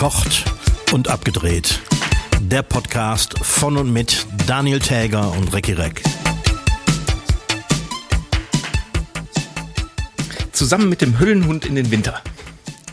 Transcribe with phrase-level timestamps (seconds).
[0.00, 0.46] Verkocht
[0.92, 1.78] und abgedreht.
[2.40, 6.02] Der Podcast von und mit Daniel Täger und Recki Reck.
[10.52, 12.22] Zusammen mit dem Höllenhund in den Winter.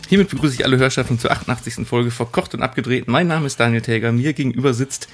[0.06, 1.88] Hiermit begrüße ich alle Hörschaften zur 88.
[1.88, 3.08] Folge Verkocht und abgedreht.
[3.08, 4.12] Mein Name ist Daniel Täger.
[4.12, 5.08] Mir gegenüber sitzt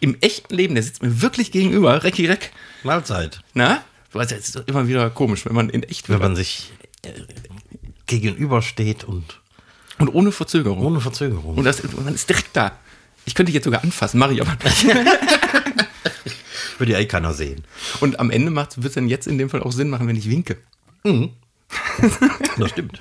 [0.00, 2.52] im echten Leben, der sitzt mir wirklich gegenüber, Recki Reck.
[2.82, 3.40] Mahlzeit.
[3.54, 3.82] Na?
[4.12, 6.72] Du weißt, es ist immer wieder komisch, wenn man in echt Wenn man sich
[7.06, 7.12] äh,
[8.06, 9.37] gegenübersteht und
[9.98, 10.84] und ohne Verzögerung.
[10.84, 11.56] ohne Verzögerung.
[11.56, 12.72] Und, das, und man ist direkt da.
[13.24, 14.86] Ich könnte dich jetzt sogar anfassen, mache ich aber nicht.
[16.78, 17.64] Würde ja eh keiner sehen.
[18.00, 20.30] Und am Ende wird es dann jetzt in dem Fall auch Sinn machen, wenn ich
[20.30, 20.56] winke.
[22.56, 23.00] Das stimmt.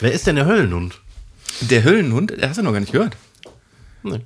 [0.00, 1.00] Wer ist denn der Höllenhund?
[1.60, 3.16] Der Höllenhund, der hast du noch gar nicht gehört.
[4.02, 4.20] Nee.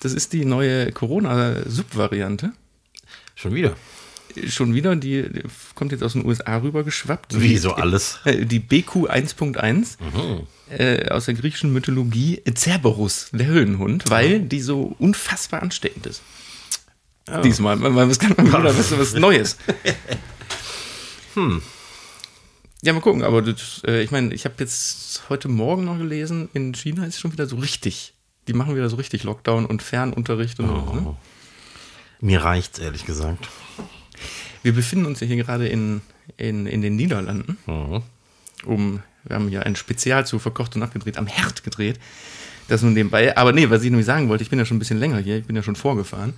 [0.00, 2.52] Das ist die neue Corona-Subvariante.
[3.34, 3.76] Schon wieder.
[4.48, 5.24] Schon wieder, die,
[5.74, 7.40] kommt jetzt aus den USA rübergeschwappt.
[7.40, 8.20] Wie so alles.
[8.24, 9.96] Äh, Die BQ 1.1
[10.70, 16.22] äh, aus der griechischen Mythologie Cerberus, der Höhlenhund, weil die so unfassbar ansteckend ist.
[17.44, 19.56] Diesmal, mal, mal was, mal wieder was, was Neues.
[22.84, 26.48] Ja, mal gucken, aber das, äh, ich meine, ich habe jetzt heute Morgen noch gelesen,
[26.52, 28.14] in China ist schon wieder so richtig.
[28.48, 30.92] Die machen wieder so richtig Lockdown und Fernunterricht und so.
[30.92, 31.16] Ne?
[32.20, 33.48] Mir reicht's, ehrlich gesagt.
[34.62, 36.00] Wir befinden uns ja hier gerade in,
[36.36, 37.58] in, in den Niederlanden.
[38.64, 41.98] Um, wir haben hier ein Spezial zu verkocht und abgedreht, am Herd gedreht.
[42.68, 43.36] Das nun nebenbei.
[43.36, 45.38] Aber nee, was ich nämlich sagen wollte, ich bin ja schon ein bisschen länger hier,
[45.38, 46.34] ich bin ja schon vorgefahren.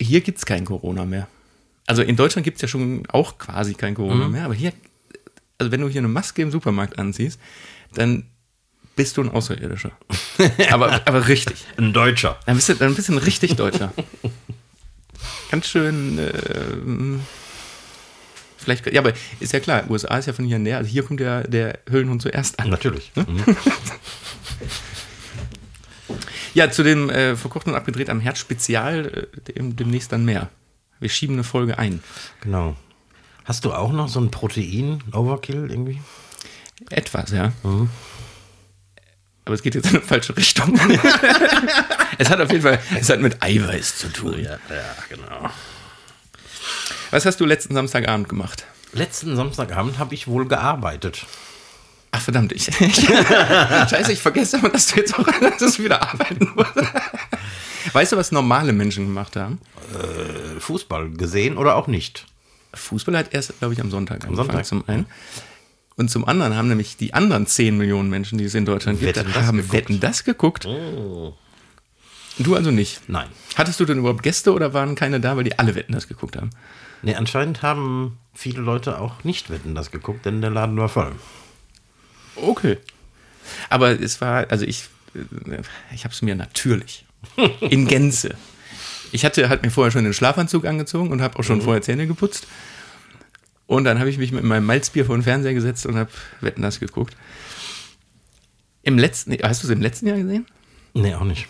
[0.00, 1.28] Hier gibt es kein Corona mehr.
[1.86, 4.72] Also in Deutschland gibt es ja schon auch quasi kein Corona mehr, aber hier,
[5.56, 7.40] also wenn du hier eine Maske im Supermarkt anziehst,
[7.94, 8.24] dann
[8.96, 9.92] bist du ein Außerirdischer.
[10.70, 11.64] aber, aber richtig.
[11.76, 12.40] Ein Deutscher.
[12.46, 13.92] Dann bist du, dann bist du ein richtig Deutscher.
[15.50, 16.18] Ganz schön.
[16.18, 16.32] Äh,
[18.56, 20.78] vielleicht, ja, aber ist ja klar, USA ist ja von hier näher.
[20.78, 22.70] Also hier kommt ja der Höhlenhund zuerst an.
[22.70, 23.12] Natürlich.
[23.14, 23.44] Mhm.
[26.56, 30.48] Ja, zu dem äh, verkocht und abgedreht am Herd Spezial äh, dem, demnächst dann mehr.
[31.00, 32.02] Wir schieben eine Folge ein.
[32.40, 32.76] Genau.
[33.44, 36.00] Hast du auch noch so ein Protein-Overkill irgendwie?
[36.88, 37.52] Etwas, ja.
[39.46, 40.78] Aber es geht jetzt in eine falsche Richtung.
[42.18, 44.40] es hat auf jeden Fall, es hat mit Eiweiß zu tun.
[44.40, 44.58] ja,
[45.08, 45.50] genau.
[47.12, 48.64] Was hast du letzten Samstagabend gemacht?
[48.92, 51.26] Letzten Samstagabend habe ich wohl gearbeitet.
[52.10, 52.64] Ach verdammt, ich.
[52.74, 55.26] Scheiße, ich vergesse immer, dass du jetzt auch
[55.58, 56.72] dass du wieder arbeiten musst.
[57.92, 59.60] Weißt du, was normale Menschen gemacht haben?
[60.58, 62.26] Fußball gesehen oder auch nicht?
[62.74, 64.66] Fußball hat erst, glaube ich, am Sonntag angefangen Sonntag.
[64.66, 65.06] zum einen.
[65.96, 69.16] Und zum anderen haben nämlich die anderen 10 Millionen Menschen, die es in Deutschland gibt,
[69.16, 69.72] Wetten, das haben geguckt.
[69.72, 70.68] Wetten das geguckt.
[72.38, 73.08] Du also nicht.
[73.08, 73.28] Nein.
[73.54, 76.36] Hattest du denn überhaupt Gäste oder waren keine da, weil die alle Wetten das geguckt
[76.36, 76.50] haben?
[77.00, 81.12] Nee, anscheinend haben viele Leute auch nicht Wetten das geguckt, denn der Laden war voll.
[82.36, 82.76] Okay.
[83.70, 84.88] Aber es war, also ich,
[85.94, 87.06] ich habe es mir natürlich
[87.60, 88.34] in Gänze.
[89.12, 92.06] Ich hatte halt mir vorher schon den Schlafanzug angezogen und habe auch schon vorher Zähne
[92.06, 92.46] geputzt.
[93.66, 96.10] Und dann habe ich mich mit meinem Malzbier vor den Fernseher gesetzt und habe
[96.40, 97.16] Wetten das geguckt.
[98.82, 100.46] Im letzten, hast du es im letzten Jahr gesehen?
[100.94, 101.48] Nee, auch nicht.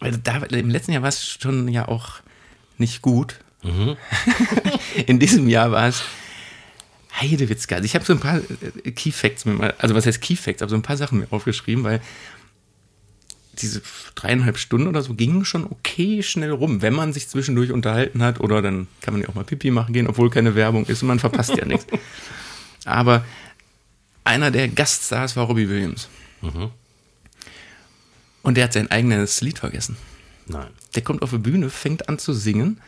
[0.00, 2.20] Weil da, im letzten Jahr war es schon ja auch
[2.76, 3.38] nicht gut.
[5.06, 6.02] In diesem Jahr war es
[7.20, 7.76] Heidewitzka.
[7.76, 8.38] Also ich habe so ein paar
[8.84, 9.44] äh, Key Facts,
[9.78, 12.00] also was heißt Key Facts, aber so ein paar Sachen mir aufgeschrieben, weil
[13.58, 13.82] diese
[14.14, 18.40] dreieinhalb Stunden oder so gingen schon okay schnell rum, wenn man sich zwischendurch unterhalten hat
[18.40, 21.08] oder dann kann man ja auch mal Pipi machen gehen, obwohl keine Werbung ist und
[21.08, 21.86] man verpasst ja nichts.
[22.84, 23.24] Aber
[24.24, 26.08] einer der Gaststars war Robbie Williams.
[28.42, 29.96] Und der hat sein eigenes Lied vergessen.
[30.46, 30.68] Nein.
[30.94, 32.80] Der kommt auf die Bühne, fängt an zu singen.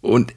[0.00, 0.34] Und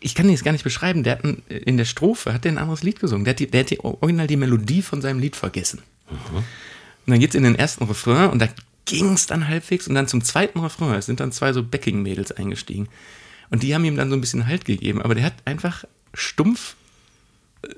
[0.00, 1.02] ich kann das gar nicht beschreiben.
[1.02, 3.24] Der hat ein, in der Strophe hat der ein anderes Lied gesungen.
[3.24, 5.82] Der hat, die, der hat die, original die Melodie von seinem Lied vergessen.
[7.06, 8.48] Und dann geht's in den ersten Refrain und da
[8.84, 9.88] ging es dann halbwegs.
[9.88, 12.88] Und dann zum zweiten Refrain, es sind dann zwei so Backing-Mädels eingestiegen.
[13.50, 15.02] Und die haben ihm dann so ein bisschen Halt gegeben.
[15.02, 15.84] Aber der hat einfach
[16.14, 16.76] stumpf
[17.62, 17.68] äh,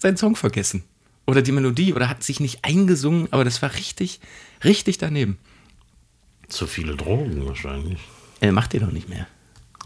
[0.00, 0.84] seinen Song vergessen.
[1.26, 3.28] Oder die Melodie oder hat sich nicht eingesungen.
[3.32, 4.20] Aber das war richtig,
[4.64, 5.38] richtig daneben.
[6.48, 8.00] Zu viele Drogen wahrscheinlich.
[8.40, 9.26] Er macht den doch nicht mehr.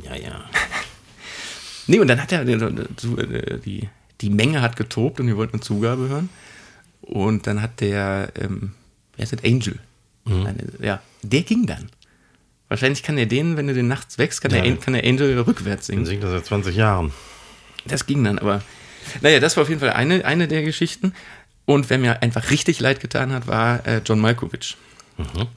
[0.05, 0.45] Ja, ja.
[1.89, 2.57] Nee, und dann hat er die,
[3.65, 3.89] die,
[4.21, 6.29] die Menge hat getobt und wir wollten eine Zugabe hören.
[7.01, 8.73] Und dann hat der, ähm,
[9.17, 9.45] wer ist das?
[9.45, 9.79] Angel.
[10.25, 11.91] Eine, ja, der ging dann.
[12.69, 14.63] Wahrscheinlich kann er den, wenn du den nachts wächst, kann, Ja.
[14.63, 16.07] der, kann der Angel rückwärts singen.
[16.07, 17.13] singt er seit 20 Jahren.
[17.87, 18.63] Das ging dann, aber
[19.21, 21.13] naja, das war auf jeden Fall eine, eine der Geschichten.
[21.65, 24.77] Und wer mir einfach richtig leid getan hat, war äh, John Malkovich.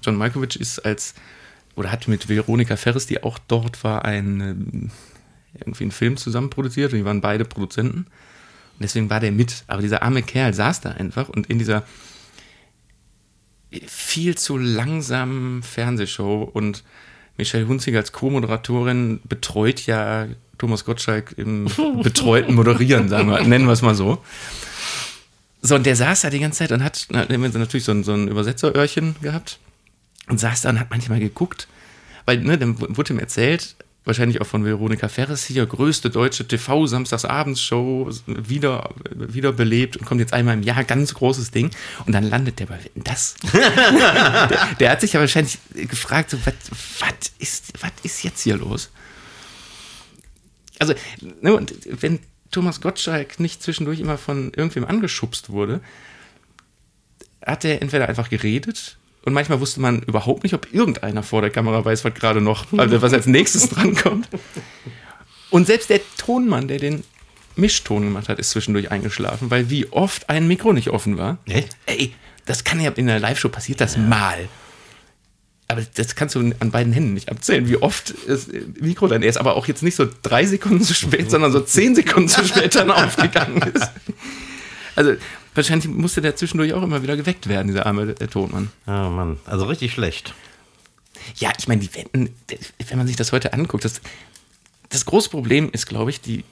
[0.03, 1.13] John Malkovich ist als,
[1.75, 4.91] oder hat mit Veronika Ferris, die auch dort war, ein, ähm,
[5.59, 7.99] irgendwie einen Film zusammen produziert und die waren beide Produzenten.
[7.99, 9.63] Und deswegen war der mit.
[9.67, 11.83] Aber dieser arme Kerl saß da einfach und in dieser,
[13.87, 16.83] viel zu langsamen Fernsehshow und
[17.37, 20.27] Michelle Hunziger als Co-Moderatorin betreut ja
[20.57, 21.67] Thomas Gottschalk im
[22.03, 24.23] betreuten Moderieren, sagen wir, nennen wir es mal so.
[25.61, 28.13] So, und der saß da die ganze Zeit und hat, hat natürlich so ein, so
[28.13, 29.59] ein Übersetzeröhrchen gehabt
[30.29, 31.67] und saß da und hat manchmal geguckt,
[32.25, 33.75] weil, ne, dann wurde ihm erzählt,
[34.05, 40.33] wahrscheinlich auch von Veronika Ferres hier, größte deutsche TV-Samstagsabendshow, wieder, wieder belebt und kommt jetzt
[40.33, 41.71] einmal im Jahr, ganz großes Ding.
[42.05, 43.35] Und dann landet der bei das.
[43.51, 47.73] der, der, hat sich ja wahrscheinlich gefragt, so, was ist,
[48.03, 48.91] ist jetzt hier los?
[50.79, 50.93] Also,
[51.41, 52.19] ne, und wenn
[52.51, 55.81] Thomas Gottschalk nicht zwischendurch immer von irgendwem angeschubst wurde,
[57.45, 61.49] hat er entweder einfach geredet und manchmal wusste man überhaupt nicht, ob irgendeiner vor der
[61.49, 64.29] Kamera weiß, was gerade noch, also was als nächstes drankommt.
[65.49, 67.03] Und selbst der Tonmann, der den
[67.55, 71.39] Mischton gemacht hat, ist zwischendurch eingeschlafen, weil wie oft ein Mikro nicht offen war.
[71.47, 71.75] Echt?
[71.87, 72.13] Ey,
[72.45, 74.01] das kann ja in der Live-Show passiert das ja.
[74.01, 74.47] mal.
[75.67, 78.47] Aber das kannst du an beiden Händen nicht abzählen, wie oft das
[78.79, 79.37] Mikro dann ist.
[79.37, 82.75] Aber auch jetzt nicht so drei Sekunden zu spät, sondern so zehn Sekunden zu spät
[82.75, 83.89] dann aufgegangen ist.
[84.95, 85.15] Also
[85.55, 88.69] wahrscheinlich musste der zwischendurch auch immer wieder geweckt werden, dieser arme der Tonmann.
[88.87, 90.33] Oh Mann, also richtig schlecht.
[91.35, 92.35] Ja, ich meine, die Wenden,
[92.87, 94.01] wenn man sich das heute anguckt, das,
[94.89, 96.43] das große Problem ist, glaube ich, die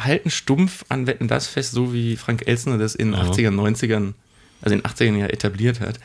[0.00, 3.30] halten stumpf an Wetten das fest, so wie Frank Elsner das in den mhm.
[3.30, 4.12] 80ern, 90ern,
[4.60, 5.98] also in den 80ern ja etabliert hat.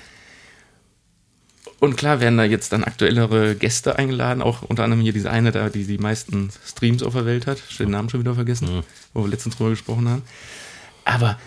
[1.79, 5.51] Und klar werden da jetzt dann aktuellere Gäste eingeladen, auch unter anderem hier diese eine
[5.51, 7.57] da, die die meisten Streams auf der Welt hat.
[7.57, 8.83] Ich habe den Namen schon wieder vergessen, mhm.
[9.13, 10.21] wo wir letztens drüber gesprochen haben.
[11.05, 11.39] Aber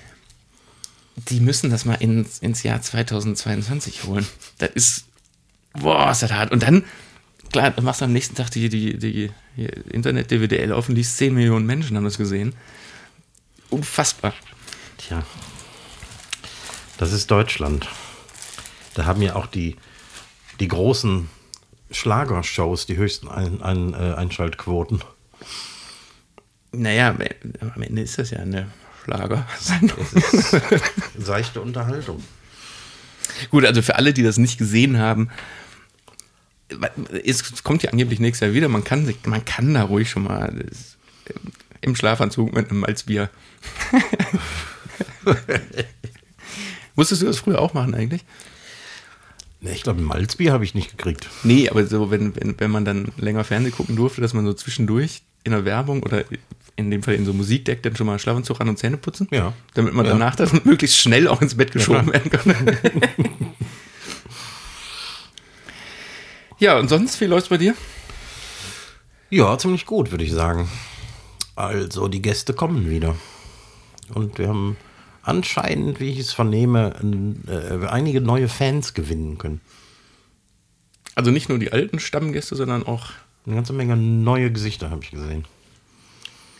[1.17, 4.27] die müssen das mal ins, ins Jahr 2022 holen.
[4.59, 5.05] Das ist,
[5.75, 6.53] boah, ist das hart.
[6.53, 6.85] Und dann,
[7.51, 9.31] klar, dann machst du am nächsten Tag die, die, die
[9.91, 12.55] Internet-DWDL auf und liest 10 Millionen Menschen haben das gesehen.
[13.71, 14.35] Unfassbar.
[14.99, 15.23] Tja,
[16.99, 17.89] das ist Deutschland.
[18.95, 19.77] Da haben ja auch die,
[20.61, 21.29] die großen
[21.91, 25.03] Schlagershows die höchsten ein, ein, äh, Einschaltquoten.
[26.73, 27.15] Naja,
[27.61, 28.71] am Ende ist das ja eine
[29.05, 29.47] Schlager.
[31.19, 32.23] seichte Unterhaltung.
[33.51, 35.31] Gut, also für alle, die das nicht gesehen haben,
[37.25, 38.69] es kommt ja angeblich nächstes Jahr wieder.
[38.69, 40.97] Man kann, man kann da ruhig schon mal das,
[41.81, 43.31] im Schlafanzug mit einem Malzbier.
[46.95, 48.25] Musstest du das früher auch machen eigentlich?
[49.61, 51.29] Nee, ich glaube, ein Malzbier habe ich nicht gekriegt.
[51.45, 54.53] Nee, aber so, wenn, wenn, wenn man dann länger Fernsehen gucken durfte, dass man so
[54.53, 56.25] zwischendurch in der Werbung oder
[56.77, 59.29] in dem Fall in so Musikdeck dann schon mal Schlafanzug an und Zähne putzen.
[59.31, 59.53] Ja.
[59.75, 60.13] Damit man ja.
[60.13, 62.79] danach dann möglichst schnell auch ins Bett geschoben ja, werden kann.
[66.59, 67.75] ja, und sonst, wie läuft's bei dir?
[69.31, 70.69] Ja, ziemlich gut, würde ich sagen.
[71.55, 73.17] Also, die Gäste kommen wieder.
[74.15, 74.77] Und wir haben
[75.23, 76.95] anscheinend, wie ich es vernehme,
[77.47, 79.61] äh, einige neue Fans gewinnen können.
[81.15, 83.11] Also nicht nur die alten Stammgäste, sondern auch.
[83.47, 85.45] Eine ganze Menge neue Gesichter habe ich gesehen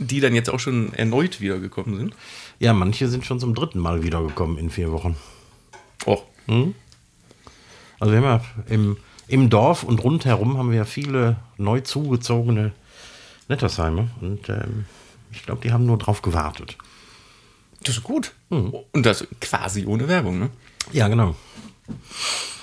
[0.07, 2.15] die dann jetzt auch schon erneut wiedergekommen sind?
[2.59, 5.17] Ja, manche sind schon zum dritten Mal wiedergekommen in vier Wochen.
[6.07, 6.19] Oh.
[6.47, 6.75] Hm?
[8.01, 8.97] Also wir haben ja im,
[9.29, 12.73] im Dorf und rundherum haben wir ja viele neu zugezogene
[13.49, 14.87] Nettersheime und ähm,
[15.31, 16.77] ich glaube, die haben nur drauf gewartet.
[17.83, 18.33] Das ist gut.
[18.51, 18.75] Mhm.
[18.93, 20.51] Und das quasi ohne Werbung, ne?
[20.93, 21.37] Ja, genau.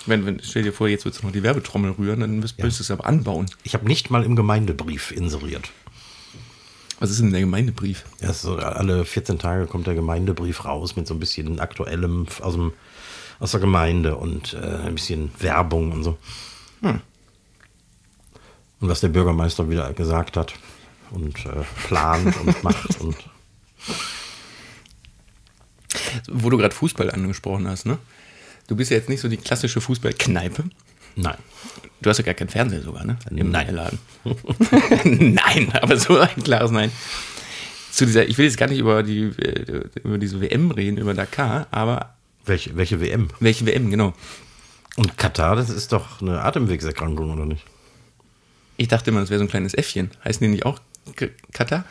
[0.05, 2.65] Wenn, wenn, stell dir vor, jetzt würdest du noch die Werbetrommel rühren, dann müsstest ja.
[2.65, 3.49] du es aber anbauen.
[3.63, 5.69] Ich habe nicht mal im Gemeindebrief inseriert.
[6.99, 8.03] Was ist denn der Gemeindebrief?
[8.21, 12.53] Ja, so, alle 14 Tage kommt der Gemeindebrief raus mit so ein bisschen aktuellem aus,
[12.53, 12.73] dem,
[13.39, 16.17] aus der Gemeinde und äh, ein bisschen Werbung und so.
[16.81, 16.99] Hm.
[18.81, 20.53] Und was der Bürgermeister wieder gesagt hat
[21.11, 23.15] und äh, plant und macht und.
[26.27, 27.97] Wo du gerade Fußball angesprochen hast, ne?
[28.69, 30.63] Du bist ja jetzt nicht so die klassische Fußballkneipe.
[31.15, 31.37] Nein.
[32.01, 33.17] Du hast ja gar keinen Fernseher sogar, ne?
[33.31, 33.73] Im Nein.
[33.73, 33.97] Laden.
[35.33, 36.91] Nein, aber so ein klares Nein.
[37.91, 41.15] Zu dieser, ich will jetzt gar nicht über, die, äh, über diese WM reden, über
[41.15, 42.13] Dakar, aber.
[42.45, 43.29] Welche, welche WM?
[43.39, 44.13] Welche WM, genau.
[44.97, 47.65] Und Katar, das ist doch eine Atemwegserkrankung, oder nicht?
[48.77, 50.11] Ich dachte immer, das wäre so ein kleines Äffchen.
[50.23, 50.79] Heißen die nicht auch
[51.53, 51.85] Katar?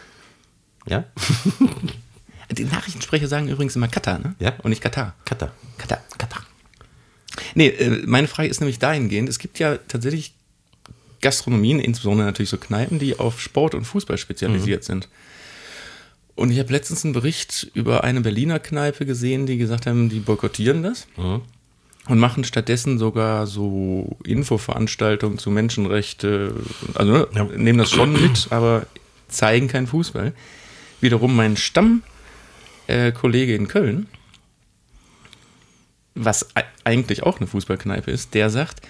[0.86, 1.06] Ja.
[2.52, 4.36] die Nachrichtensprecher sagen übrigens immer Katar, ne?
[4.38, 4.52] Ja.
[4.62, 5.16] Und nicht Katar.
[5.24, 5.50] Katar.
[5.76, 5.98] Katar.
[6.16, 6.42] Katar.
[7.54, 10.32] Nee, äh, meine Frage ist nämlich dahingehend, es gibt ja tatsächlich
[11.20, 14.86] Gastronomien, insbesondere natürlich so Kneipen, die auf Sport und Fußball spezialisiert mhm.
[14.86, 15.08] sind.
[16.34, 20.20] Und ich habe letztens einen Bericht über eine Berliner Kneipe gesehen, die gesagt haben, die
[20.20, 21.40] boykottieren das mhm.
[22.08, 26.54] und machen stattdessen sogar so Infoveranstaltungen zu Menschenrechte.
[26.94, 27.44] Also ne, ja.
[27.44, 28.86] nehmen das schon mit, aber
[29.26, 30.32] zeigen keinen Fußball.
[31.00, 34.06] Wiederum mein Stammkollege äh, in Köln,
[36.24, 36.48] was
[36.84, 38.80] eigentlich auch eine Fußballkneipe ist, der sagt,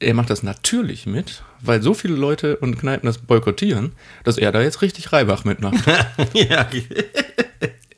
[0.00, 3.92] er macht das natürlich mit, weil so viele Leute und Kneipen das boykottieren,
[4.24, 5.84] dass er da jetzt richtig Reibach mitmacht.
[6.34, 6.68] ja,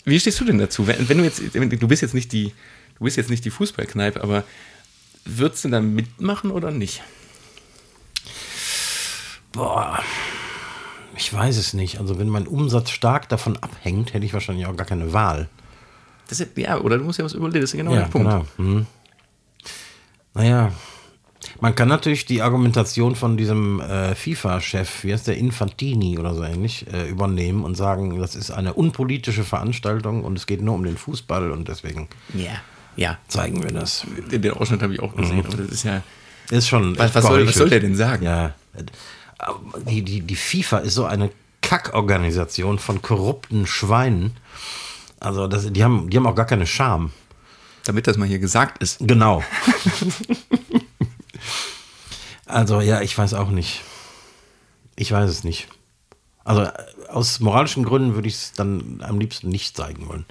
[0.05, 0.87] Wie stehst du denn dazu?
[0.87, 2.53] Wenn, wenn du jetzt, du bist jetzt nicht die,
[2.99, 4.45] du bist jetzt nicht die Fußballkneipe, aber
[5.25, 7.03] würdest du da mitmachen oder nicht?
[9.57, 9.99] boah,
[11.17, 11.99] ich weiß es nicht.
[11.99, 15.49] Also wenn mein Umsatz stark davon abhängt, hätte ich wahrscheinlich auch gar keine Wahl.
[16.29, 18.29] Das ist, ja, oder du musst ja was überlegen, das ist ja genau der Punkt.
[18.29, 18.47] Genau.
[18.57, 18.87] Hm.
[20.35, 20.73] Naja,
[21.61, 26.43] man kann natürlich die Argumentation von diesem äh, FIFA-Chef, wie heißt der, Infantini oder so
[26.43, 30.85] ähnlich, äh, übernehmen und sagen, das ist eine unpolitische Veranstaltung und es geht nur um
[30.85, 32.61] den Fußball und deswegen Ja,
[32.97, 33.19] ja.
[33.29, 34.05] zeigen wir das.
[34.31, 36.03] Den, den Ausschnitt habe ich auch gesehen, aber das ist ja.
[36.51, 36.97] Ist schon.
[36.99, 38.25] Was, was, soll, was soll der denn sagen?
[38.25, 38.55] Ja.
[39.89, 41.31] Die, die, die FIFA ist so eine
[41.61, 44.37] Kackorganisation von korrupten Schweinen.
[45.21, 47.13] Also das, die, haben, die haben auch gar keine Scham.
[47.85, 48.99] Damit das mal hier gesagt ist.
[49.01, 49.43] Genau.
[52.47, 53.83] also ja, ich weiß auch nicht.
[54.97, 55.69] Ich weiß es nicht.
[56.45, 56.69] Also
[57.09, 60.25] aus moralischen Gründen würde ich es dann am liebsten nicht zeigen wollen.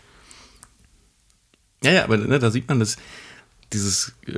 [1.83, 2.97] Ja, ja, aber ne, da sieht man, dass
[3.73, 4.31] dieses äh,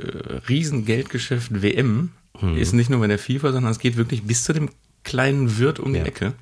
[0.48, 2.56] Riesengeldgeschäft WM Hm.
[2.56, 4.70] ist nicht nur bei der FIFA, sondern es geht wirklich bis zu dem
[5.02, 6.04] kleinen Wirt um die Ja.
[6.04, 6.34] Ecke,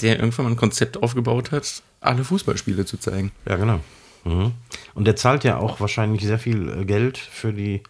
[0.00, 3.32] der irgendwann mal ein Konzept aufgebaut hat, alle Fußballspiele zu zeigen.
[3.48, 3.80] Ja, genau.
[4.24, 4.52] Mhm.
[4.94, 7.82] Und der zahlt ja auch wahrscheinlich sehr viel äh, Geld für die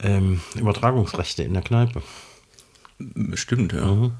[0.00, 2.02] ähm, Übertragungsrechte in der Kneipe.
[3.34, 3.84] Stimmt, ja.
[3.84, 4.12] Mhm.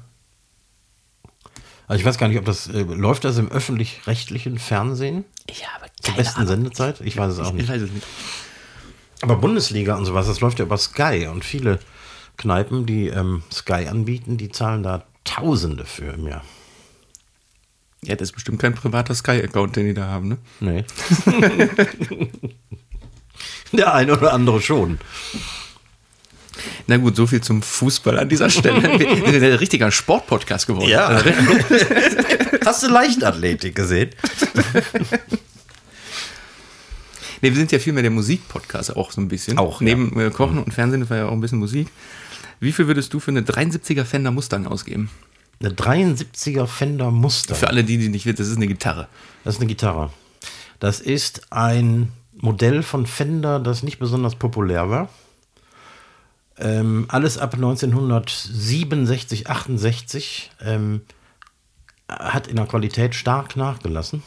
[1.87, 5.87] Also ich weiß gar nicht, ob das äh, läuft das im öffentlich-rechtlichen Fernsehen Ja, aber
[5.99, 6.47] zur keine besten Ahnung.
[6.49, 7.01] Sendezeit?
[7.01, 7.69] Ich weiß es auch Ich nicht.
[7.69, 8.07] weiß es nicht.
[9.21, 11.79] Aber Bundesliga und sowas, das läuft ja über Sky und viele
[12.37, 16.43] Kneipen, die ähm, Sky anbieten, die zahlen da Tausende für im Jahr.
[18.03, 20.37] Ja, das ist bestimmt kein privater Sky-Account, den die da haben, ne?
[20.59, 20.85] Nee.
[23.71, 24.97] Der eine oder andere schon.
[26.87, 28.81] Na gut, so viel zum Fußball an dieser Stelle.
[28.99, 30.89] Wir sind ein richtiger Sportpodcast geworden.
[30.89, 31.23] Ja.
[32.65, 34.09] Hast du Leichtathletik gesehen?
[37.41, 39.57] Nee, wir sind ja viel mehr der Musikpodcast auch so ein bisschen.
[39.57, 41.87] Auch, Neben äh, Kochen und Fernsehen war ja auch ein bisschen Musik.
[42.59, 45.09] Wie viel würdest du für eine 73er Fender Mustang ausgeben?
[45.61, 47.53] Eine 73er Fender Muster.
[47.53, 49.07] Für alle die, die nicht wissen, das ist eine Gitarre.
[49.43, 50.11] Das ist eine Gitarre.
[50.79, 55.09] Das ist ein Modell von Fender, das nicht besonders populär war.
[56.57, 61.01] Ähm, alles ab 1967, 68 ähm,
[62.09, 64.23] hat in der Qualität stark nachgelassen.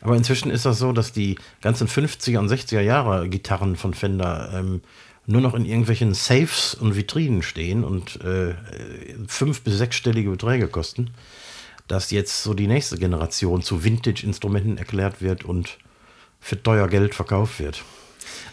[0.00, 4.50] Aber inzwischen ist das so, dass die ganzen 50er und 60er Jahre Gitarren von Fender
[4.54, 4.82] ähm,
[5.26, 8.54] nur noch in irgendwelchen Safes und Vitrinen stehen und äh,
[9.26, 11.10] fünf- bis sechsstellige Beträge kosten
[11.88, 15.78] dass jetzt so die nächste Generation zu Vintage-Instrumenten erklärt wird und
[16.40, 17.82] für teuer Geld verkauft wird.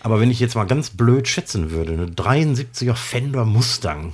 [0.02, 4.14] Aber wenn ich jetzt mal ganz blöd schätzen würde, eine 73er Fender Mustang,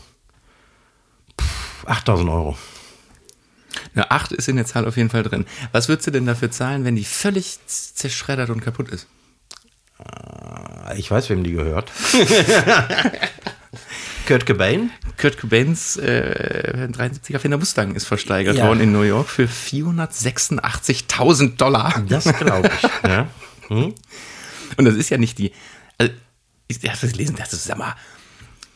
[1.39, 2.57] pff, 8000 Euro.
[3.93, 5.45] Eine 8 ist in der Zahl auf jeden Fall drin.
[5.71, 9.07] Was würdest du denn dafür zahlen, wenn die völlig zerschreddert und kaputt ist?
[10.97, 11.91] Ich weiß, wem die gehört.
[14.27, 14.91] Kurt Cobain?
[15.17, 18.67] Kurt Cobains äh, 73er Fender Mustang ist versteigert Ja.
[18.67, 22.03] worden in New York für 486.000 Dollar.
[22.07, 22.83] Das glaube ich.
[23.09, 23.27] ja.
[23.67, 23.93] Hm?
[24.77, 25.51] Und das ist ja nicht die.
[25.97, 26.13] Also,
[26.67, 27.95] ich habe das gelesen, das ist, sag mal.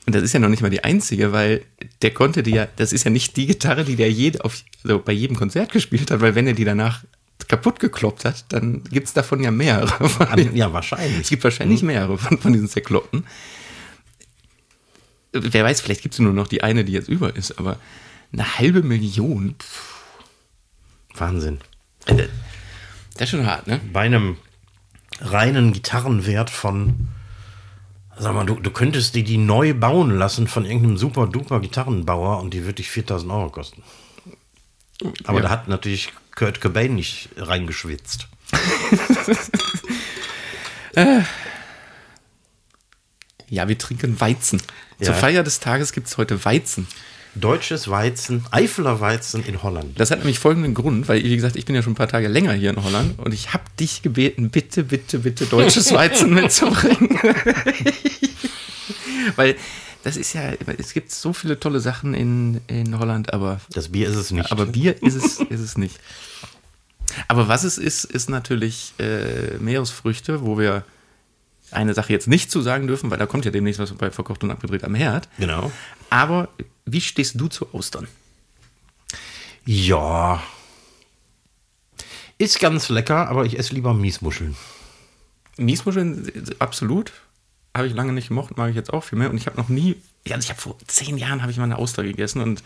[0.05, 1.63] Und das ist ja noch nicht mal die einzige, weil
[2.01, 4.99] der konnte die ja, das ist ja nicht die Gitarre, die der jede auf, also
[4.99, 7.03] bei jedem Konzert gespielt hat, weil wenn er die danach
[7.47, 10.09] kaputt gekloppt hat, dann gibt es davon ja mehrere.
[10.53, 11.21] Ja, wahrscheinlich.
[11.21, 13.25] es gibt wahrscheinlich mehrere von, von diesen zerkloppten.
[15.31, 17.77] Wer weiß, vielleicht gibt es nur noch die eine, die jetzt über ist, aber
[18.31, 19.93] eine halbe Million, pff,
[21.15, 21.59] Wahnsinn.
[22.05, 22.17] das
[23.21, 23.79] ist schon hart, ne?
[23.91, 24.37] Bei einem
[25.21, 27.07] reinen Gitarrenwert von,
[28.17, 32.39] sag mal, du, du könntest die die neu bauen lassen von irgendeinem super duper Gitarrenbauer
[32.39, 33.81] und die wird dich 4000 Euro kosten.
[35.25, 35.43] Aber Ja.
[35.43, 38.27] da hat natürlich Kurt Cobain nicht reingeschwitzt.
[43.49, 44.61] Ja, wir trinken Weizen.
[44.97, 45.05] Ja.
[45.05, 46.87] Zur Feier des Tages gibt es heute Weizen.
[47.35, 49.99] Deutsches Weizen, Eifeler Weizen in Holland.
[49.99, 52.27] Das hat nämlich folgenden Grund, weil, wie gesagt, ich bin ja schon ein paar Tage
[52.27, 57.09] länger hier in Holland und ich habe dich gebeten, bitte, bitte, bitte deutsches Weizen mitzubringen.
[59.35, 59.55] weil
[60.03, 64.07] das ist ja, es gibt so viele tolle Sachen in, in Holland, aber, Das Bier
[64.09, 64.51] ist es nicht.
[64.51, 65.99] aber Bier ist es, ist es nicht.
[67.27, 70.83] Aber was es ist, ist natürlich äh, Meeresfrüchte, wo wir
[71.71, 74.43] eine Sache jetzt nicht zu sagen dürfen, weil da kommt ja demnächst was bei Verkocht
[74.43, 75.27] und Abgedreht am Herd.
[75.39, 75.71] genau.
[76.09, 76.49] Aber
[76.85, 78.07] wie stehst du zu Austern?
[79.65, 80.43] Ja.
[82.37, 84.55] Ist ganz lecker, aber ich esse lieber Miesmuscheln.
[85.57, 87.13] Miesmuscheln, absolut.
[87.73, 89.29] Habe ich lange nicht gemocht, mag ich jetzt auch viel mehr.
[89.29, 91.63] Und ich habe noch nie, ja, also ich habe vor zehn Jahren habe ich mal
[91.63, 92.63] eine Auster gegessen und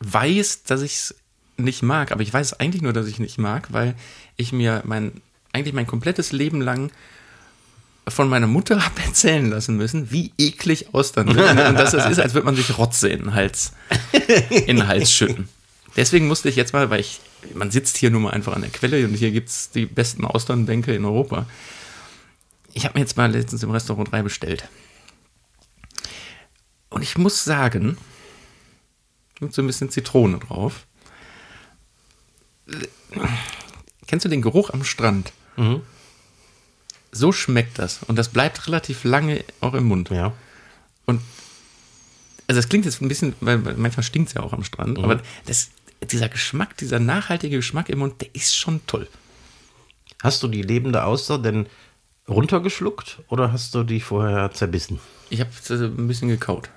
[0.00, 1.14] weiß, dass ich es
[1.56, 2.12] nicht mag.
[2.12, 3.94] Aber ich weiß eigentlich nur, dass ich nicht mag, weil
[4.36, 5.20] ich mir mein,
[5.52, 6.90] eigentlich mein komplettes Leben lang
[8.06, 11.38] von meiner Mutter habe erzählen lassen müssen, wie eklig Austern sind.
[11.68, 13.72] Und dass das ist, als würde man sich Rotze in den Hals,
[14.50, 15.48] in den Hals schütten.
[15.96, 17.20] Deswegen musste ich jetzt mal, weil ich,
[17.54, 20.24] man sitzt hier nur mal einfach an der Quelle und hier gibt es die besten
[20.24, 21.46] Austernbänke in Europa.
[22.78, 24.68] Ich habe mir jetzt mal letztens im Restaurant 3 bestellt.
[26.90, 27.98] Und ich muss sagen,
[29.40, 30.86] mit so ein bisschen Zitrone drauf.
[34.06, 35.32] Kennst du den Geruch am Strand?
[35.56, 35.80] Mhm.
[37.10, 38.04] So schmeckt das.
[38.04, 40.10] Und das bleibt relativ lange auch im Mund.
[40.10, 40.32] Ja.
[41.04, 41.20] Und
[42.46, 45.20] also das klingt jetzt ein bisschen, weil manchmal stinkt es ja auch am Strand, aber
[45.46, 45.70] das,
[46.12, 49.08] dieser Geschmack, dieser nachhaltige Geschmack im Mund, der ist schon toll.
[50.22, 51.66] Hast du die lebende Auster denn
[52.28, 55.00] runtergeschluckt oder hast du die vorher zerbissen?
[55.30, 56.70] Ich habe ein bisschen gekaut.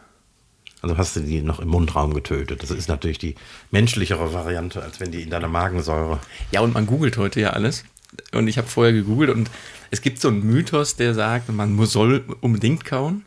[0.81, 2.63] Also hast du die noch im Mundraum getötet.
[2.63, 3.35] Das ist natürlich die
[3.69, 6.19] menschlichere Variante, als wenn die in deiner Magensäure.
[6.51, 7.83] Ja, und man googelt heute ja alles.
[8.31, 9.49] Und ich habe vorher gegoogelt und
[9.91, 13.25] es gibt so einen Mythos, der sagt, man soll unbedingt kauen,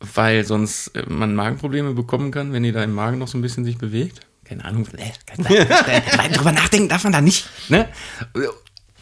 [0.00, 3.42] weil sonst äh, man Magenprobleme bekommen kann, wenn die da im Magen noch so ein
[3.42, 4.20] bisschen sich bewegt.
[4.44, 7.48] Keine Ahnung, weil drüber nachdenken darf man da nicht.
[7.68, 7.88] Ne?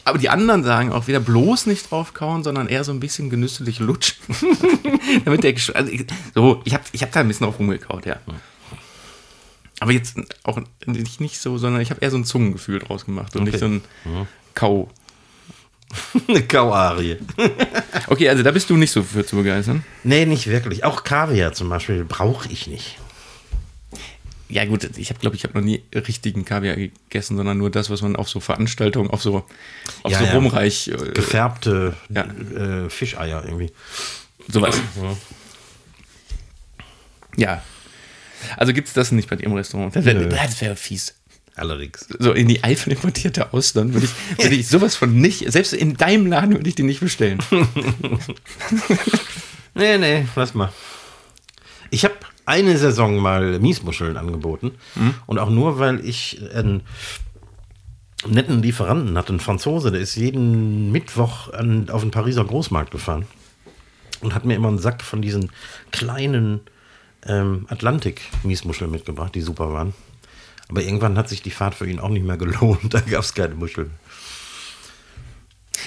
[0.05, 3.29] Aber die anderen sagen auch wieder bloß nicht drauf kauen, sondern eher so ein bisschen
[3.29, 4.17] genüsslich lutschen.
[5.25, 8.05] Damit der Gesch- also ich, so, ich habe ich hab da ein bisschen drauf rumgekaut,
[8.05, 8.17] ja.
[9.79, 13.35] Aber jetzt auch nicht, nicht so, sondern ich habe eher so ein Zungengefühl draus gemacht
[13.35, 13.81] und nicht so ein
[14.53, 14.89] Kau.
[16.27, 17.17] Eine Kauarie.
[18.07, 19.83] Okay, also da bist du nicht so für zu begeistern.
[20.03, 20.83] Nee, nicht wirklich.
[20.83, 22.97] Auch Kaviar zum Beispiel brauche ich nicht.
[24.47, 27.89] Ja gut, ich habe glaube ich habe noch nie richtigen Kaviar gegessen, sondern nur das,
[27.89, 29.43] was man auf so Veranstaltungen, auf so
[30.03, 30.33] auf Ja, so ja.
[30.33, 32.25] rumreich äh, Gefärbte Ja.
[32.25, 33.71] äh, Fischeier irgendwie.
[34.47, 34.75] sowas.
[37.37, 37.63] Ja.
[38.57, 39.95] Also gibt's das nicht bei dir im Restaurant?
[39.95, 41.15] Das wäre wär fies.
[41.55, 42.05] Allerdings.
[42.19, 45.95] So in die Eifel importierte Austern würde ich, würde ich sowas von nicht, selbst in
[45.95, 47.39] deinem Laden würde ich die nicht bestellen.
[49.77, 50.71] Nee, nee, lass mal.
[51.89, 54.71] Ich habe eine Saison mal Miesmuscheln angeboten.
[55.25, 56.81] Und auch nur, weil ich einen
[58.27, 63.25] netten Lieferanten hatte, einen Franzose, der ist jeden Mittwoch an, auf den Pariser Großmarkt gefahren.
[64.21, 65.51] Und hat mir immer einen Sack von diesen
[65.91, 66.61] kleinen
[67.25, 69.93] ähm, Atlantik-Miesmuscheln mitgebracht, die super waren.
[70.67, 72.79] Aber irgendwann hat sich die Fahrt für ihn auch nicht mehr gelohnt.
[72.93, 73.91] Da gab es keine Muscheln.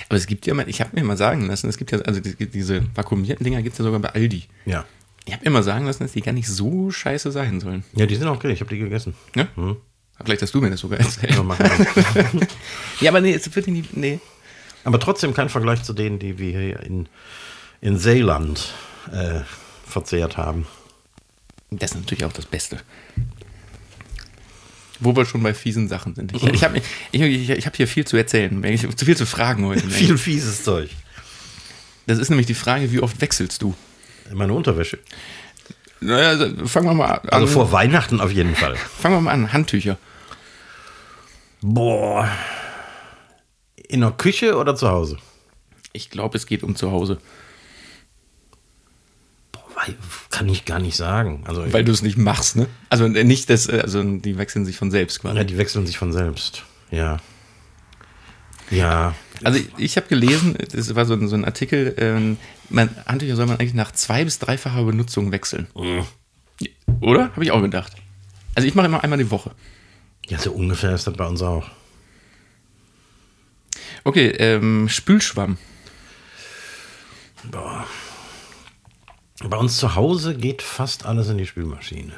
[0.09, 2.21] Aber es gibt ja mal, ich habe mir mal sagen lassen, es gibt ja, also
[2.21, 4.45] die, diese vakuumierten Dinger gibt es ja sogar bei Aldi.
[4.67, 4.85] Ja.
[5.29, 7.85] Ich habe mal sagen lassen, dass die gar nicht so scheiße sein sollen.
[7.95, 8.51] Ja, die sind okay.
[8.51, 9.15] Ich habe die gegessen.
[9.35, 9.47] Ne?
[10.25, 11.35] Vielleicht hast du mir das sogar erzählt.
[11.35, 11.45] Ja.
[13.01, 14.21] Ja, aber nee, es wird nie, nee.
[14.85, 17.09] Aber trotzdem kein Vergleich zu denen, die wir hier in,
[17.81, 18.73] in Seeland
[19.13, 19.41] äh,
[19.87, 20.67] verzehrt haben.
[21.71, 22.79] Das ist natürlich auch das Beste.
[25.01, 26.35] Wo wir schon bei fiesen Sachen sind.
[26.35, 26.81] Ich, ich habe
[27.13, 28.65] ich, ich, ich hab hier viel zu erzählen.
[28.65, 29.83] Ich zu viel zu fragen heute.
[29.91, 30.91] Viel fieses Zeug.
[32.07, 33.75] Das ist nämlich die Frage, wie oft wechselst du?
[34.33, 34.99] Meine Unterwäsche.
[36.01, 37.29] Naja, also fangen wir mal an.
[37.31, 38.77] Also vor Weihnachten auf jeden Fall.
[39.01, 39.53] Fangen wir mal an.
[39.53, 39.99] Handtücher.
[41.61, 42.29] Boah.
[43.89, 45.19] In der Küche oder zu Hause?
[45.93, 47.19] Ich glaube, es geht um zu Hause.
[49.51, 49.63] Boah,
[50.31, 51.43] kann ich gar nicht sagen.
[51.47, 52.69] Also, Weil du es nicht machst, ne?
[52.91, 55.37] Also äh, nicht das, äh, also die wechseln sich von selbst quasi.
[55.37, 56.63] ja, die wechseln sich von selbst.
[56.91, 57.19] Ja.
[58.71, 59.15] Ja.
[59.45, 62.37] Also ich, habe gelesen, das war so ein, so ein Artikel, ähm,
[62.69, 65.69] man, Handtücher soll man eigentlich nach zwei- bis dreifacher Benutzung wechseln.
[67.01, 67.31] Oder?
[67.31, 67.93] Habe ich auch gedacht.
[68.55, 69.53] Also ich mache immer einmal die Woche.
[70.27, 71.71] Ja, so ungefähr ist das bei uns auch.
[74.05, 75.57] Okay, ähm, Spülschwamm.
[77.51, 77.87] Boah.
[79.45, 82.13] Bei uns zu Hause geht fast alles in die Spülmaschine.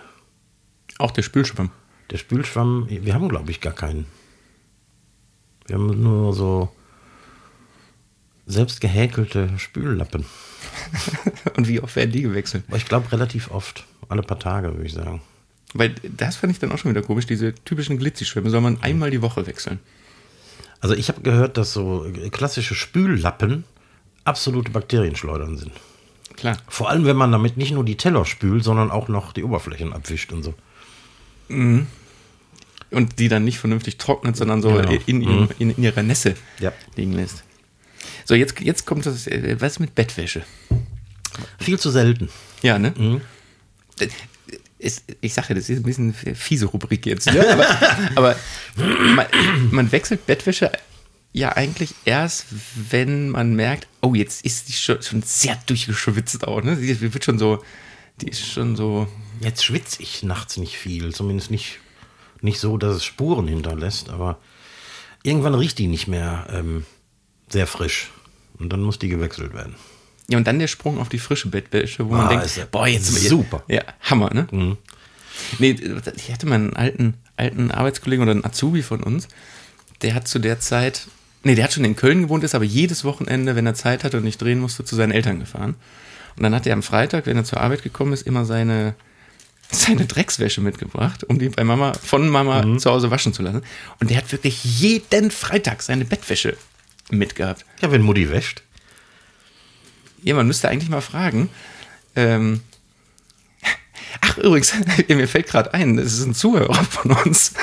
[0.98, 1.70] Auch der Spülschwamm.
[2.10, 4.06] Der Spülschwamm, wir haben, glaube ich, gar keinen.
[5.70, 6.68] Wir haben nur so
[8.44, 10.24] selbst gehäkelte Spüllappen.
[11.56, 12.64] Und wie oft werden die gewechselt?
[12.74, 13.84] Ich glaube, relativ oft.
[14.08, 15.22] Alle paar Tage, würde ich sagen.
[15.72, 17.26] Weil das fand ich dann auch schon wieder komisch.
[17.26, 19.78] Diese typischen Glitzischwämme soll man einmal die Woche wechseln.
[20.80, 23.62] Also, ich habe gehört, dass so klassische Spüllappen
[24.24, 25.70] absolute Bakterienschleudern sind.
[26.34, 26.56] Klar.
[26.66, 29.92] Vor allem, wenn man damit nicht nur die Teller spült, sondern auch noch die Oberflächen
[29.92, 30.54] abwischt und so.
[32.90, 34.90] Und die dann nicht vernünftig trocknet, sondern so Genau.
[35.06, 36.72] in, ihrem, in, in ihrer Nässe Ja.
[36.96, 37.44] liegen lässt.
[38.24, 40.42] So, jetzt, jetzt kommt das, äh, was ist mit Bettwäsche?
[41.60, 42.28] Viel zu selten.
[42.62, 43.20] Ja, ne?
[43.98, 44.08] Das-
[44.82, 47.26] Es, ich sage das ist ein bisschen eine fiese Rubrik jetzt.
[47.26, 47.46] Ne?
[47.52, 47.66] Aber,
[48.16, 48.36] aber
[48.76, 49.26] man,
[49.70, 50.72] man wechselt Bettwäsche
[51.34, 52.46] ja eigentlich erst,
[52.90, 56.76] wenn man merkt, oh, jetzt ist die schon, schon sehr durchgeschwitzt auch, ne?
[56.76, 57.62] Die wird schon so,
[58.22, 59.06] die ist schon so.
[59.40, 61.78] Jetzt schwitze ich nachts nicht viel, zumindest nicht,
[62.42, 64.38] nicht so, dass es Spuren hinterlässt, aber
[65.22, 66.84] irgendwann riecht die nicht mehr ähm,
[67.48, 68.10] sehr frisch.
[68.58, 69.74] Und dann muss die gewechselt werden.
[70.28, 72.66] Ja, und dann der Sprung auf die frische Bettwäsche, wo Ah, man denkt, ist ja
[72.70, 73.64] boah, jetzt super.
[73.68, 74.76] Ja, Hammer, ne?
[75.58, 75.76] Nee,
[76.16, 79.28] ich hatte mal einen alten, alten Arbeitskollegen oder einen Azubi von uns,
[80.02, 81.08] der hat zu der Zeit,
[81.42, 84.18] nee, der hat schon in Köln gewohnt, ist aber jedes Wochenende, wenn er Zeit hatte
[84.18, 85.74] und nicht drehen musste, zu seinen Eltern gefahren.
[86.36, 88.94] Und dann hat er am Freitag, wenn er zur Arbeit gekommen ist, immer seine,
[89.70, 93.62] seine Dreckswäsche mitgebracht, um die bei Mama, von Mama zu Hause waschen zu lassen.
[94.00, 96.56] Und der hat wirklich jeden Freitag seine Bettwäsche
[97.10, 97.64] mitgehabt.
[97.80, 98.62] Ja, wenn Mutti wäscht.
[100.22, 101.48] Ja, man müsste eigentlich mal fragen.
[102.16, 102.60] Ähm,
[104.20, 104.74] ach, übrigens,
[105.08, 107.54] mir fällt gerade ein, das ist ein Zuhörer von uns.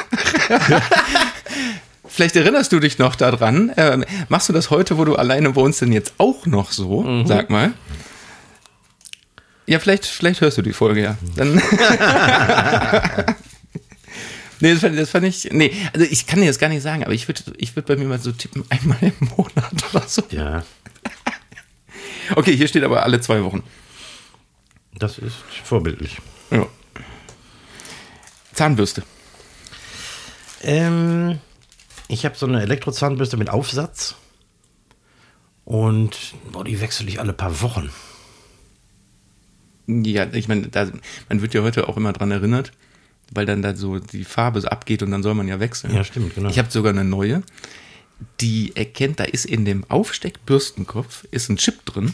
[2.08, 3.72] Vielleicht erinnerst du dich noch daran.
[3.78, 7.24] Ähm, machst du das heute, wo du alleine wohnst, denn jetzt auch noch so?
[7.26, 7.74] Sag mal.
[9.68, 11.18] Ja, vielleicht, vielleicht hörst du die Folge, ja.
[11.36, 11.56] Dann.
[14.60, 15.50] nee, das fand, das fand ich.
[15.52, 17.98] Nee, also ich kann dir das gar nicht sagen, aber ich würde ich würd bei
[17.98, 20.24] mir mal so tippen, einmal im Monat oder so.
[20.32, 20.64] Ja,
[22.36, 23.64] Okay, hier steht aber alle zwei Wochen.
[24.96, 26.18] das ist vorbildlich.
[26.52, 26.66] Ja.
[28.54, 29.04] Zahnbürste.
[30.62, 31.40] Ähm,
[32.08, 34.16] ich habe so eine Elektrozahnbürste mit Aufsatz.
[35.64, 36.18] Und
[36.52, 37.92] boah, die wechsle ich alle paar Wochen.
[39.88, 40.90] Ja, ich meine, da,
[41.30, 42.72] man wird ja heute auch immer dran erinnert,
[43.32, 45.94] weil dann da so die Farbe so abgeht und dann soll man ja wechseln.
[45.94, 46.50] Ja, stimmt, genau.
[46.50, 47.42] Ich habe sogar eine neue,
[48.42, 52.14] die erkennt, da ist in dem Aufsteckbürstenkopf ist ein Chip drin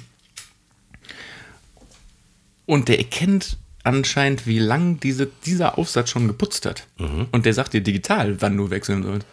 [2.66, 6.88] und der erkennt anscheinend, wie lang diese, dieser Aufsatz schon geputzt hat.
[6.98, 7.28] Mhm.
[7.32, 9.28] Und der sagt dir digital, wann du wechseln sollst.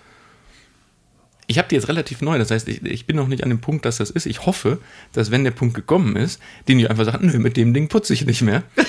[1.51, 3.61] Ich habe die jetzt relativ neu, das heißt, ich, ich bin noch nicht an dem
[3.61, 4.25] Punkt, dass das ist.
[4.25, 4.79] Ich hoffe,
[5.13, 8.15] dass wenn der Punkt gekommen ist, die nicht einfach sagen, nö, mit dem Ding putze
[8.15, 8.63] ich nicht mehr.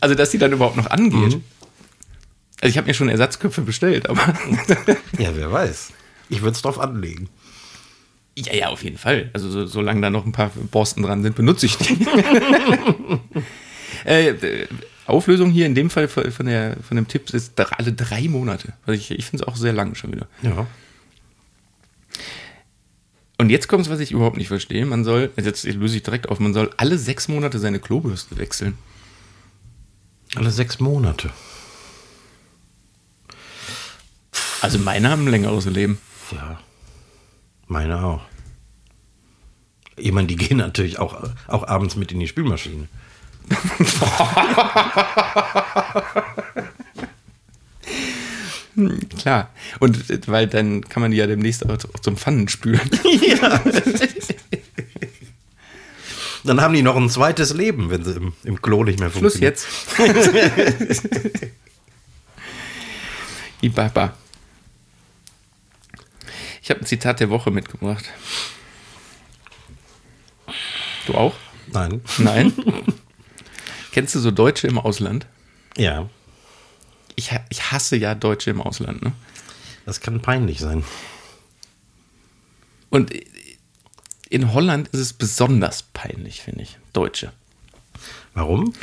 [0.00, 1.40] also, dass die dann überhaupt noch angeht.
[2.60, 4.20] Also, ich habe mir schon Ersatzköpfe bestellt, aber
[5.20, 5.92] Ja, wer weiß.
[6.30, 7.28] Ich würde es drauf anlegen.
[8.36, 9.30] ja, ja, auf jeden Fall.
[9.34, 11.96] Also, so, solange da noch ein paar Borsten dran sind, benutze ich die.
[14.04, 14.66] äh, äh,
[15.06, 18.72] Auflösung hier in dem Fall von, der, von dem Tipp ist alle drei Monate.
[18.86, 20.26] Also ich, ich finde es auch sehr lang schon wieder.
[20.42, 20.66] Ja.
[23.38, 24.84] Und jetzt kommt es, was ich überhaupt nicht verstehe.
[24.86, 28.78] Man soll, jetzt löse ich direkt auf, man soll alle sechs Monate seine Klobürste wechseln.
[30.34, 31.30] Alle sechs Monate.
[34.62, 35.98] Also meine haben ein längeres Leben.
[36.32, 36.60] Ja.
[37.68, 38.22] Meine auch.
[39.96, 42.88] Ich meine, die gehen natürlich auch, auch abends mit in die Spülmaschine.
[49.18, 49.50] Klar.
[49.80, 52.80] Und weil dann kann man die ja demnächst auch zum Pfannen spülen.
[53.26, 53.60] Ja.
[56.44, 59.36] Dann haben die noch ein zweites Leben, wenn sie im, im Klo nicht mehr Schluss
[59.36, 60.76] funktionieren.
[60.88, 61.16] jetzt.
[63.62, 64.14] Ibaba.
[66.62, 68.04] Ich habe ein Zitat der Woche mitgebracht.
[71.06, 71.34] Du auch?
[71.72, 72.00] Nein.
[72.18, 72.52] Nein.
[73.96, 75.26] Kennst du so Deutsche im Ausland?
[75.78, 76.10] Ja,
[77.14, 79.00] Ich, ich hasse ja Deutsche im Ausland.
[79.02, 79.14] Ne?
[79.86, 80.84] das kann peinlich sein.
[82.90, 83.10] Und
[84.28, 86.76] in Holland ist es besonders peinlich, finde ich.
[86.92, 87.32] Deutsche.
[88.34, 88.74] Warum?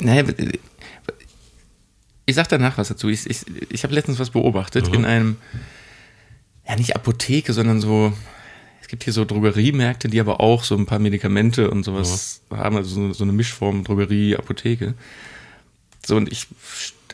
[0.00, 0.24] Naja,
[2.26, 3.08] ich sag danach was dazu.
[3.08, 5.38] Ich, ich, ich habe letztens was beobachtet in einem,
[6.68, 8.12] ja nicht Apotheke, sondern so,
[8.88, 12.74] es gibt hier so Drogeriemärkte, die aber auch so ein paar Medikamente und sowas haben,
[12.74, 14.94] also so, eine Mischform Drogerie, Apotheke.
[16.06, 16.46] So und ich,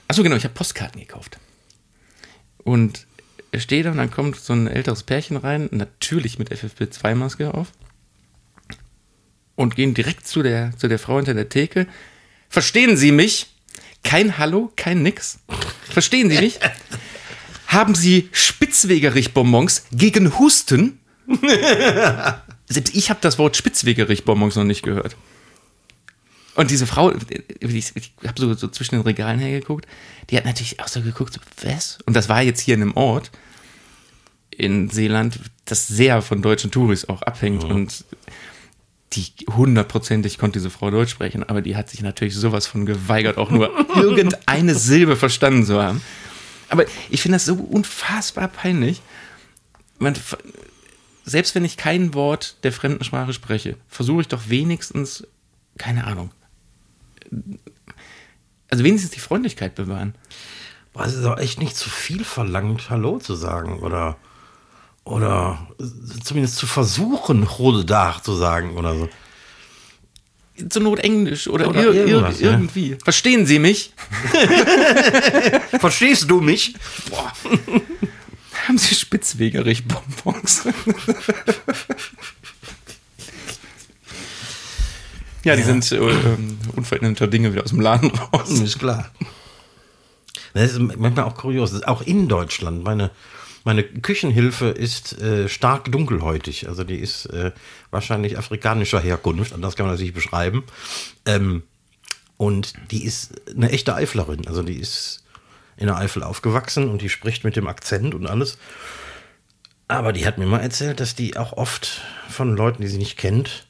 [0.07, 1.41] achso genau, ich habe Postkarten gekauft.
[2.59, 3.09] Und
[3.51, 7.73] ich stehe da und dann kommt so ein älteres Pärchen rein, natürlich mit FFP2-Maske auf
[9.57, 11.89] und gehen direkt zu der, zu der Frau hinter der Theke.
[12.49, 13.49] Verstehen Sie mich?
[14.05, 15.41] Kein Hallo, kein Nix.
[15.91, 16.61] Verstehen Sie mich?
[17.67, 21.01] Haben Sie Spitzwegerich-Bonbons gegen Husten?
[22.67, 25.17] Selbst ich habe das Wort Spitzwegerich-Bonbons noch nicht gehört.
[26.55, 27.13] Und diese Frau,
[27.61, 27.93] ich,
[28.27, 29.87] habe so, so zwischen den Regalen hergeguckt,
[30.31, 31.99] die hat natürlich auch so geguckt, so, was?
[32.07, 33.33] Und das war jetzt hier in einem Ort
[34.51, 38.05] in Seeland, das sehr von deutschen Touris auch abhängt und
[39.15, 43.37] die hundertprozentig konnte diese Frau Deutsch sprechen, aber die hat sich natürlich sowas von geweigert,
[43.37, 46.03] auch nur irgendeine Silbe verstanden zu haben.
[46.69, 49.03] Aber ich finde das so unfassbar peinlich.
[49.99, 50.15] Man,
[51.25, 55.27] selbst wenn ich kein Wort der fremden Sprache spreche, versuche ich doch wenigstens,
[55.79, 56.31] keine Ahnung,
[58.71, 60.15] also wenigstens die Freundlichkeit bewahren.
[60.93, 64.17] Boah, es ist auch echt nicht zu viel verlangt, Hallo zu sagen oder,
[65.05, 65.67] oder
[66.23, 69.09] zumindest zu versuchen, Rodedach zu sagen oder so.
[70.69, 72.53] Zur Not Englisch oder, Oder ir ir irgendwas, ja.
[72.53, 72.97] irgendwie.
[73.03, 73.93] Verstehen Sie mich?
[75.81, 76.75] Verstehst du mich?
[77.11, 77.33] Boah.
[78.69, 80.69] Haben Sie Spitzwegerich-Bonbons?
[85.45, 88.51] ja, die sind äh, ähm, unveränderter Dinge wieder aus dem Laden raus.
[88.51, 89.11] Ist klar.
[90.55, 91.83] Das ist manchmal auch kurios.
[91.83, 92.85] Auch in Deutschland.
[92.85, 93.11] Meine,
[93.65, 96.69] meine Küchenhilfe ist äh, stark dunkelhäutig.
[96.69, 97.53] Also die ist äh,
[97.91, 99.53] wahrscheinlich afrikanischer Herkunft.
[99.53, 100.65] Anders kann man das nicht beschreiben.
[101.27, 101.65] Ähm,
[102.37, 104.47] und die ist eine echte Eiflerin.
[104.47, 105.24] Also die ist
[105.77, 108.59] in der Eifel aufgewachsen und die spricht mit dem Akzent und alles.
[109.89, 113.19] Aber die hat mir mal erzählt, dass die auch oft von Leuten, die sie nicht
[113.19, 113.67] kennt,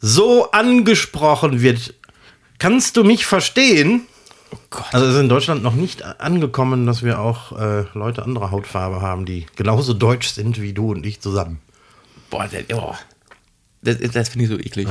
[0.00, 1.94] so angesprochen wird.
[2.58, 4.02] Kannst du mich verstehen?
[4.52, 4.86] Oh Gott.
[4.92, 9.00] Also es ist in Deutschland noch nicht angekommen, dass wir auch äh, Leute anderer Hautfarbe
[9.00, 11.60] haben, die genauso deutsch sind wie du und ich zusammen.
[12.30, 12.94] Boah, der, oh.
[13.82, 14.88] das, das finde ich so eklig.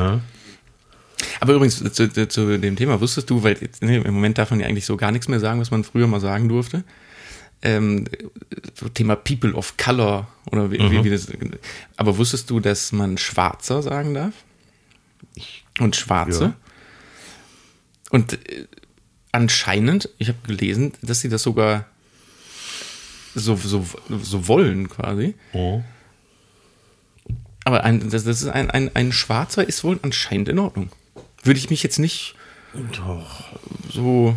[1.39, 4.51] Aber übrigens, zu, zu, zu dem Thema wusstest du, weil jetzt, ne, im Moment darf
[4.51, 6.83] man ja eigentlich so gar nichts mehr sagen, was man früher mal sagen durfte.
[7.61, 8.05] Ähm,
[8.73, 11.27] so Thema People of Color oder wie, wie, wie das.
[11.97, 14.33] Aber wusstest du, dass man Schwarzer sagen darf?
[15.79, 16.43] Und Schwarze?
[16.43, 16.55] Ja.
[18.11, 18.67] Und äh,
[19.31, 21.85] anscheinend, ich habe gelesen, dass sie das sogar
[23.33, 23.85] so, so,
[24.21, 25.35] so wollen quasi.
[27.65, 30.89] Aber ein, das, das ist ein, ein, ein Schwarzer ist wohl anscheinend in Ordnung.
[31.45, 32.35] Würde ich mich jetzt nicht
[32.97, 33.43] Doch.
[33.91, 34.35] so.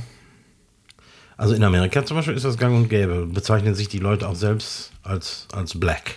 [1.36, 3.26] Also in Amerika zum Beispiel ist das gang und gäbe.
[3.26, 6.16] Bezeichnen sich die Leute auch selbst als, als black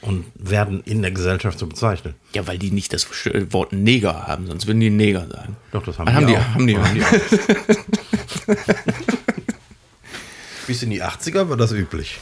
[0.00, 2.14] und werden in der Gesellschaft so bezeichnet.
[2.34, 3.08] Ja, weil die nicht das
[3.50, 5.56] Wort Neger haben, sonst würden die Neger sagen.
[5.72, 6.54] Doch, das haben, haben die, die, auch.
[6.54, 7.10] haben die, haben die auch.
[10.66, 12.20] Bis in die 80er war das üblich.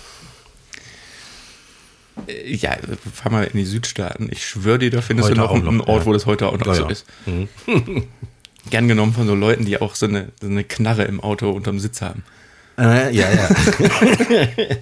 [2.46, 2.76] Ja,
[3.12, 4.28] fahr mal in die Südstaaten.
[4.30, 6.06] Ich schwöre dir, da findest Heute du noch einen noch, Ort, ja.
[6.06, 6.90] wo das heute auch noch Ja, so ja.
[6.90, 7.06] ist.
[8.70, 11.80] Gern genommen von so Leuten, die auch so eine, so eine Knarre im Auto unterm
[11.80, 12.22] Sitz haben.
[12.78, 13.48] Äh, ja, ja.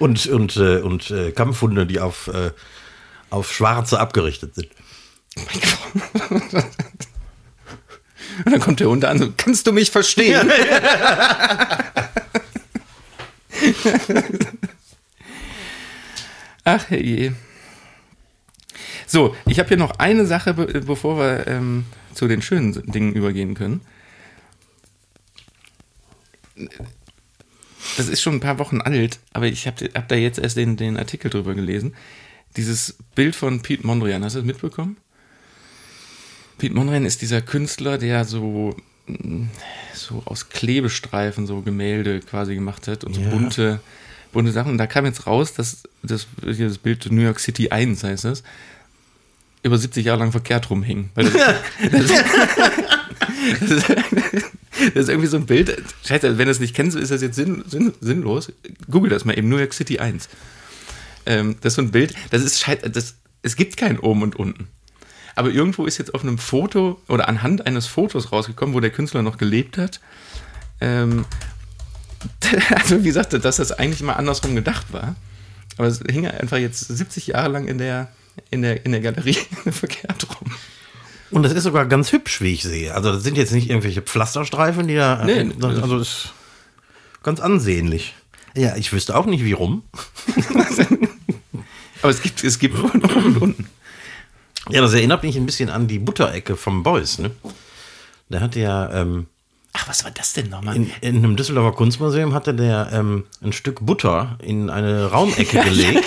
[0.00, 2.50] und und, äh, und äh, Kampfhunde, die auf, äh,
[3.30, 4.68] auf Schwarze abgerichtet sind.
[8.44, 10.50] Und dann kommt der Hund an so, kannst du mich verstehen?
[16.66, 17.30] Ach je.
[19.06, 23.14] So, ich habe hier noch eine Sache, be bevor wir ähm, zu den schönen Dingen
[23.14, 23.80] übergehen können.
[27.96, 30.76] Das ist schon ein paar Wochen alt, aber ich habe hab da jetzt erst den,
[30.76, 31.94] den Artikel drüber gelesen.
[32.56, 34.96] Dieses Bild von Pete Mondrian, hast du das mitbekommen?
[36.58, 38.74] Pete Mondrian ist dieser Künstler, der so,
[39.06, 39.44] mm,
[39.94, 43.30] so aus Klebestreifen so Gemälde quasi gemacht hat und so Ja.
[43.30, 43.80] bunte,
[44.36, 44.72] bunte Sachen.
[44.72, 48.42] Und da kam jetzt raus, dass das, das Bild New York City 1 heißt das,
[49.62, 51.08] über 70 Jahre lang verkehrt rumhing.
[51.14, 52.08] Das, das,
[53.60, 55.82] das, ist, das ist irgendwie so ein Bild.
[56.04, 58.52] Scheiße, wenn du es nicht kennst, ist das jetzt sinn, sinn, sinnlos.
[58.90, 60.28] Google das mal eben, New York City 1.
[61.24, 64.36] Ähm, das ist so ein Bild, das ist scheiße, das, es gibt kein oben und
[64.36, 64.68] unten.
[65.34, 69.22] Aber irgendwo ist jetzt auf einem Foto oder anhand eines Fotos rausgekommen, wo der Künstler
[69.22, 70.00] noch gelebt hat.
[70.80, 71.24] Ähm,
[72.74, 75.16] also wie gesagt, dass das eigentlich mal andersrum gedacht war.
[75.76, 78.08] Aber es hing einfach jetzt 70 Jahre lang in der,
[78.50, 79.34] in der, in der Galerie
[79.70, 80.50] verkehrt rum.
[81.30, 82.94] Und das ist sogar ganz hübsch, wie ich sehe.
[82.94, 85.24] Also das sind jetzt nicht irgendwelche Pflasterstreifen, die da.
[85.24, 86.32] Nee, äh, also das ist
[87.22, 88.14] ganz ansehnlich.
[88.56, 89.82] Ja, ich wüsste auch nicht, wie rum.
[92.02, 93.66] Aber es gibt, es gibt oben und unten.
[94.70, 97.30] Ja, das erinnert mich ein bisschen an die Butterecke vom Beuys, ne?
[98.28, 99.26] Der hatte ja ähm,
[99.76, 100.76] Ach, was war das denn nochmal?
[100.76, 106.06] in, in einem Düsseldorfer Kunstmuseum hatte der ähm, ein Stück Butter in eine Raumecke gelegt.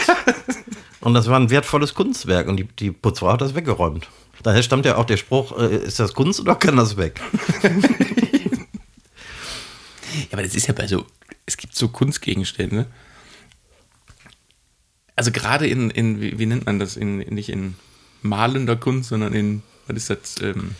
[1.01, 4.09] Und das war ein wertvolles Kunstwerk und die, die Putzfrau hat das weggeräumt.
[4.43, 7.21] Daher stammt ja auch der Spruch, äh, ist das Kunst oder kann das weg?
[10.11, 11.05] Ja, aber das ist ja bei so,
[11.45, 12.87] es gibt so Kunstgegenstände.
[15.15, 17.75] Also gerade in, in wie, wie nennt man das, in, in, nicht in
[18.23, 20.75] malender Kunst, sondern in, was ist das, ähm,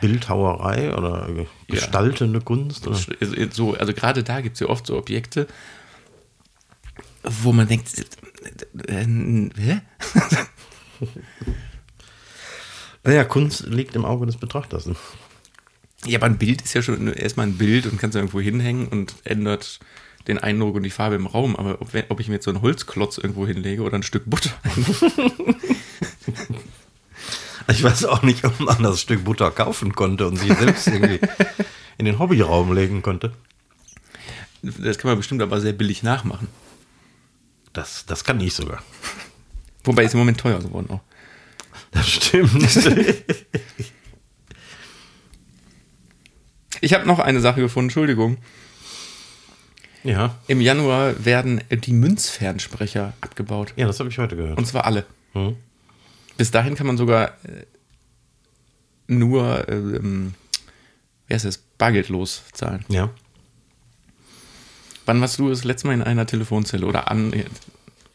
[0.00, 1.74] Bildhauerei oder ge- Ja.
[1.74, 2.86] gestaltende Kunst?
[2.86, 2.98] Oder?
[3.20, 5.46] also, so, also gerade da gibt es ja oft so Objekte,
[7.22, 7.88] wo man denkt,
[8.88, 9.80] äh, äh, hä?
[13.06, 14.86] Naja, Kunst liegt im Auge des Betrachters.
[14.86, 14.96] ne?
[16.06, 19.14] Ja, aber ein Bild ist ja schon erstmal ein Bild und kannst irgendwo hinhängen und
[19.24, 19.78] ändert
[20.26, 21.54] den Eindruck und die Farbe im Raum.
[21.56, 24.50] Aber ob, ob ich mir jetzt so einen Holzklotz irgendwo hinlege oder ein Stück Butter,
[27.68, 31.20] Ich weiß auch nicht, ob man das Stück Butter kaufen konnte und sich selbst irgendwie
[31.98, 33.32] in den Hobbyraum legen könnte.
[34.62, 36.48] Das kann man bestimmt aber sehr billig nachmachen.
[37.72, 38.82] Das, das kann ich sogar.
[39.84, 41.00] Wobei ist im Moment teuer geworden auch.
[41.90, 42.68] Das stimmt.
[46.80, 48.36] Ich habe noch eine Sache gefunden, Entschuldigung.
[50.02, 50.34] ja.
[50.48, 53.72] Im Januar werden die Münzfernsprecher abgebaut.
[53.76, 54.58] Ja, das habe ich heute gehört.
[54.58, 55.06] Und zwar alle.
[55.32, 55.56] Hm.
[56.36, 57.66] Bis dahin kann man sogar äh,
[59.06, 60.34] nur, ähm,
[61.26, 62.84] wie heißt das, bargeldlos zahlen.
[62.88, 63.10] Ja.
[65.06, 67.44] Wann warst du das letzte Mal in einer Telefonzelle oder an, äh,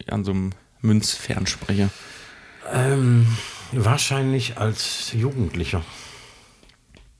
[0.07, 0.51] an so einem
[0.81, 1.89] Münzfernsprecher?
[2.71, 3.27] Ähm,
[3.71, 5.83] wahrscheinlich als Jugendlicher.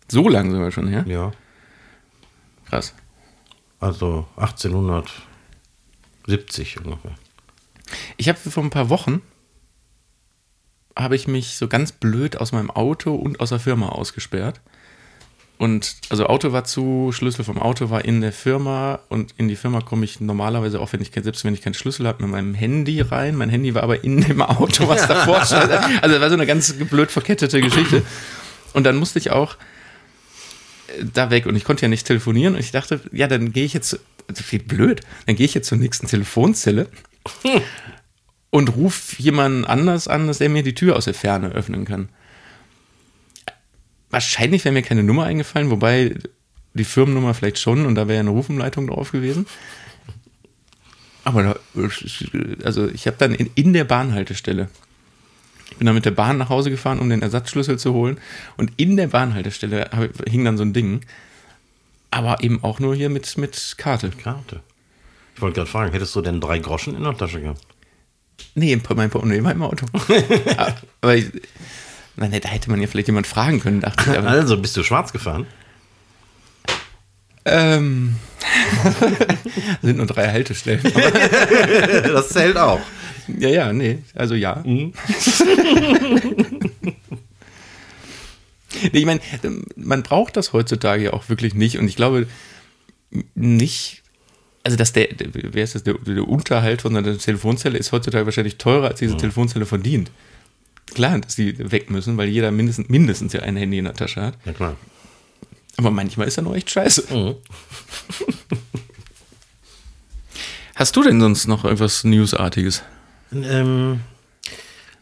[0.08, 1.06] So lange sogar schon her?
[1.08, 1.32] Ja.
[2.66, 2.96] Krass.
[3.80, 7.16] Also 1870 ungefähr.
[8.18, 9.22] Ich habe vor ein paar Wochen
[11.00, 14.60] habe ich mich so ganz blöd aus meinem Auto und aus der Firma ausgesperrt.
[15.58, 19.58] Und also Auto war zu, Schlüssel vom Auto war in der Firma und in die
[19.58, 22.54] Firma komme ich normalerweise auch, wenn ich selbst wenn ich keinen Schlüssel habe, mit meinem
[22.54, 23.36] Handy rein.
[23.36, 25.70] Mein Handy war aber in dem Auto, was davor stand.
[25.72, 28.04] Also das war so eine ganz blöd verkettete Geschichte.
[28.72, 29.56] Und dann musste ich auch
[30.98, 33.66] äh, da weg und ich konnte ja nicht telefonieren und ich dachte, ja, dann gehe
[33.66, 36.88] ich jetzt, also wie blöd, dann gehe ich jetzt zur nächsten Telefonzelle
[38.52, 42.10] und rufe jemanden anders an, dass er mir die Tür aus der Ferne öffnen kann.
[44.10, 46.16] Wahrscheinlich wäre mir keine Nummer eingefallen, wobei
[46.74, 49.46] die Firmennummer vielleicht schon und da wäre ja eine Rufumleitung drauf gewesen.
[51.24, 51.56] Aber da,
[52.64, 54.70] also ich habe dann in, in der Bahnhaltestelle,
[55.70, 58.20] ich bin dann mit der Bahn nach Hause gefahren, um den Ersatzschlüssel zu holen
[58.58, 59.90] und in der Bahnhaltestelle
[60.28, 61.02] hing dann so ein Ding,
[62.10, 64.10] aber eben auch nur hier mit, mit Karte.
[64.10, 64.62] Karte.
[65.36, 67.62] Ich wollte gerade fragen, hättest du denn drei Groschen in der Tasche gehabt?
[68.56, 69.86] Nee, im- mein Portemonnaie war im Auto.
[71.02, 71.25] aber ich,
[72.15, 74.17] nein, da hätte man ja vielleicht jemand fragen können, dachte ich.
[74.17, 75.45] Aber, Also, bist du schwarz gefahren?
[77.45, 78.15] ähm,
[79.82, 80.82] sind nur drei Haltestellen.
[82.04, 82.82] das zählt auch.
[83.28, 84.62] ja, ja, nee, also ja.
[84.65, 84.93] Mhm.
[88.91, 89.19] Nee, ich meine,
[89.75, 92.28] man braucht das heutzutage ja auch wirklich nicht und ich glaube
[93.36, 93.99] nicht,
[94.63, 98.58] also dass der, wer ist das, der, der Unterhalt von einer Telefonzelle ist heutzutage wahrscheinlich
[98.58, 100.12] teurer, als diese Telefonzelle verdient.
[100.93, 104.22] Klar, dass die weg müssen, weil jeder mindestens, mindestens ja ein Handy in der Tasche
[104.22, 104.38] hat.
[104.45, 104.76] Ja, klar.
[105.78, 107.06] Aber manchmal ist er nur echt scheiße.
[107.13, 107.36] Mhm.
[110.76, 112.84] Hast du denn sonst noch irgendwas Newsartiges?
[113.34, 114.02] Ähm,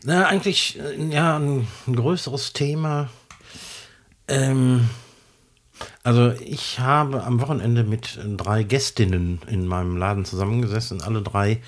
[0.04, 3.10] na, eigentlich, äh, ja, ein, ein größeres Thema.
[4.28, 4.89] Ähm,
[6.08, 11.62] also, ich habe am Wochenende mit drei Gästinnen in meinem Laden zusammengesessen, alle drei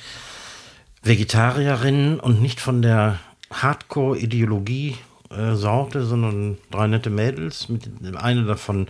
[1.04, 3.20] Vegetarierinnen und nicht von der
[3.52, 7.68] Hardcore-Ideologie-Sorte, sondern drei nette Mädels.
[7.68, 8.88] Mit eine davon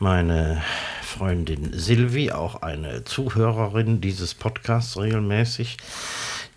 [0.00, 0.60] meine
[1.02, 5.76] Freundin Silvi, auch eine Zuhörerin dieses Podcasts regelmäßig,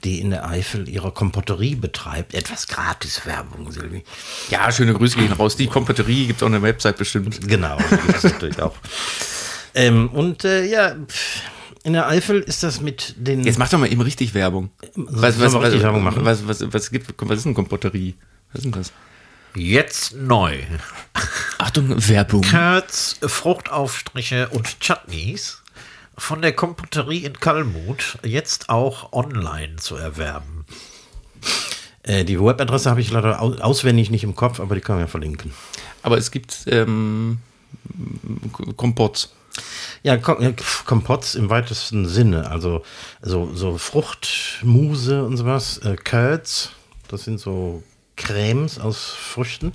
[0.03, 2.33] die in der Eifel ihre Kompotterie betreibt.
[2.33, 4.03] Etwas Gratis-Werbung, Silvi.
[4.49, 5.55] Ja, schöne Grüße gehen raus.
[5.55, 7.47] Die Kompeterie gibt es auch eine Website bestimmt.
[7.47, 7.77] Genau,
[8.11, 8.75] das natürlich auch.
[9.73, 10.95] Ähm, und äh, ja,
[11.83, 13.43] in der Eifel ist das mit den.
[13.43, 14.69] Jetzt mach doch mal eben richtig Werbung.
[14.95, 16.25] Was, Sollen wir richtig Werbung machen?
[16.25, 18.15] Was, was, was, gibt, was ist eine Kompotterie?
[18.51, 18.91] Was ist denn das?
[19.55, 20.57] Jetzt neu.
[21.57, 22.41] Achtung, Werbung.
[22.41, 25.63] Curds, Fruchtaufstriche und Chutneys
[26.17, 30.65] von der Kompoterie in Kalmut jetzt auch online zu erwerben.
[32.03, 35.05] Äh, die Webadresse habe ich leider au auswendig nicht im Kopf, aber die kann man
[35.05, 35.53] ja verlinken.
[36.01, 37.39] Aber es gibt ähm,
[38.75, 39.33] Kompotts.
[40.03, 42.49] Ja, Kompotts im weitesten Sinne.
[42.49, 42.83] Also
[43.21, 45.79] so, so Fruchtmuse und sowas.
[45.79, 46.71] Äh, Curds,
[47.09, 47.83] das sind so
[48.15, 49.73] Cremes aus Früchten.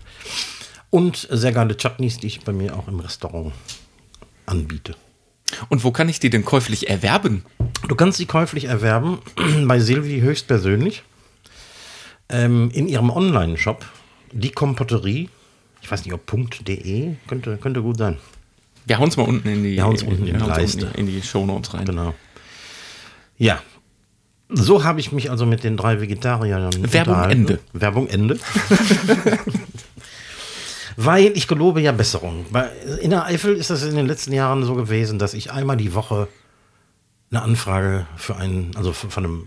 [0.90, 3.52] Und sehr geile Chutneys, die ich bei mir auch im Restaurant
[4.46, 4.94] anbiete.
[5.68, 7.44] Und wo kann ich die denn käuflich erwerben?
[7.88, 9.18] Du kannst sie käuflich erwerben
[9.66, 11.02] bei Silvi höchstpersönlich
[12.28, 13.84] ähm, in ihrem Online-Shop.
[14.32, 15.28] Die Kompotterie,
[15.82, 16.22] ich weiß nicht, ob
[16.64, 18.18] .de, könnte, könnte gut sein.
[18.86, 20.86] Wir hauen es mal unten in die, hauen's unten in die wir hauen's Leiste.
[20.86, 21.84] unten in die Shownotes rein.
[21.84, 22.14] Genau.
[23.36, 23.60] Ja.
[24.48, 27.30] So habe ich mich also mit den drei Vegetariern Werbung.
[27.30, 27.58] Ende.
[27.72, 28.38] Werbung Ende.
[30.96, 32.46] Weil ich gelobe ja Besserung.
[33.00, 35.94] In der Eifel ist das in den letzten Jahren so gewesen, dass ich einmal die
[35.94, 36.28] Woche
[37.30, 39.46] eine Anfrage für einen, also von einem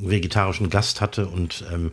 [0.00, 1.92] vegetarischen Gast hatte und ähm,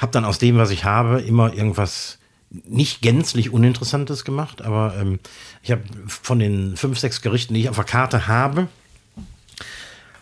[0.00, 2.18] habe dann aus dem, was ich habe, immer irgendwas
[2.50, 5.18] nicht gänzlich Uninteressantes gemacht, aber ähm,
[5.62, 8.68] ich habe von den fünf, sechs Gerichten, die ich auf der Karte habe,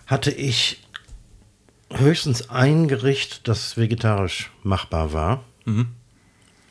[0.06, 0.82] hatte ich
[1.90, 5.44] höchstens ein Gericht, das vegetarisch machbar war,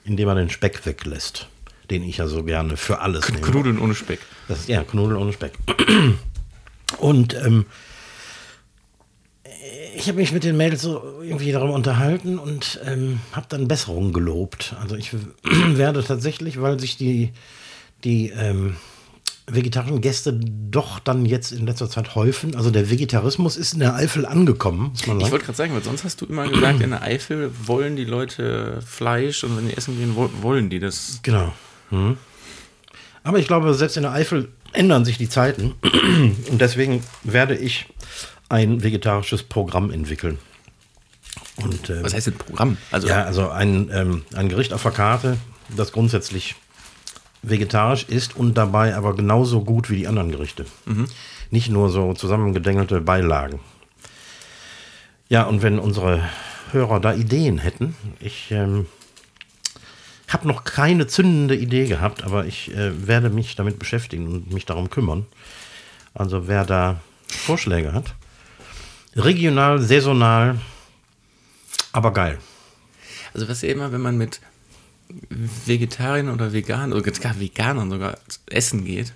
[0.03, 1.47] indem man den Speck weglässt.
[1.89, 3.41] den ich ja so gerne für alles nehme.
[3.41, 4.19] Knudeln ohne Speck.
[4.47, 5.53] Das ist ja Knudel ohne Speck.
[6.99, 7.65] Und ähm,
[9.95, 14.13] ich habe mich mit den Mädels so irgendwie darum unterhalten und ähm, habe dann Besserungen
[14.13, 14.75] gelobt.
[14.79, 17.31] Also ich werde tatsächlich, weil sich die,
[18.03, 18.77] die ähm,
[19.47, 22.55] vegetarischen Gäste doch dann jetzt in letzter Zeit häufen.
[22.55, 26.21] Also der Vegetarismus ist in der Eifel angekommen, Ich wollte gerade sagen, weil sonst hast
[26.21, 30.15] du immer gesagt, in der Eifel wollen die Leute Fleisch und wenn die essen gehen,
[30.15, 31.19] wo- wollen die das.
[31.23, 31.53] Genau.
[31.89, 32.17] Mhm.
[33.23, 35.73] Aber ich glaube, selbst in der Eifel ändern sich die Zeiten.
[36.49, 37.85] Und deswegen werde ich
[38.49, 40.39] ein vegetarisches Programm entwickeln.
[41.57, 42.77] Und, ähm, Was heißt denn Programm?
[42.89, 45.37] Also Ja, also ein, ähm, ein Gericht auf der Karte,
[45.75, 46.55] das grundsätzlich
[47.41, 50.65] vegetarisch ist und dabei aber genauso gut wie die anderen Gerichte.
[51.49, 53.59] Nicht nur so zusammengedengelte Beilagen.
[55.29, 56.21] Ja, und wenn unsere
[56.71, 58.85] Hörer da Ideen hätten, ich ähm,
[60.27, 64.65] habe noch keine zündende Idee gehabt, aber ich äh, werde mich damit beschäftigen und mich
[64.65, 65.25] darum kümmern.
[66.13, 68.13] Also wer da Vorschläge hat,
[69.15, 70.59] regional, saisonal,
[71.91, 72.37] aber geil.
[73.33, 74.41] Also was ja immer, wenn man mit
[75.65, 79.13] Vegetariern oder Veganern oder gar Veganern sogar essen geht,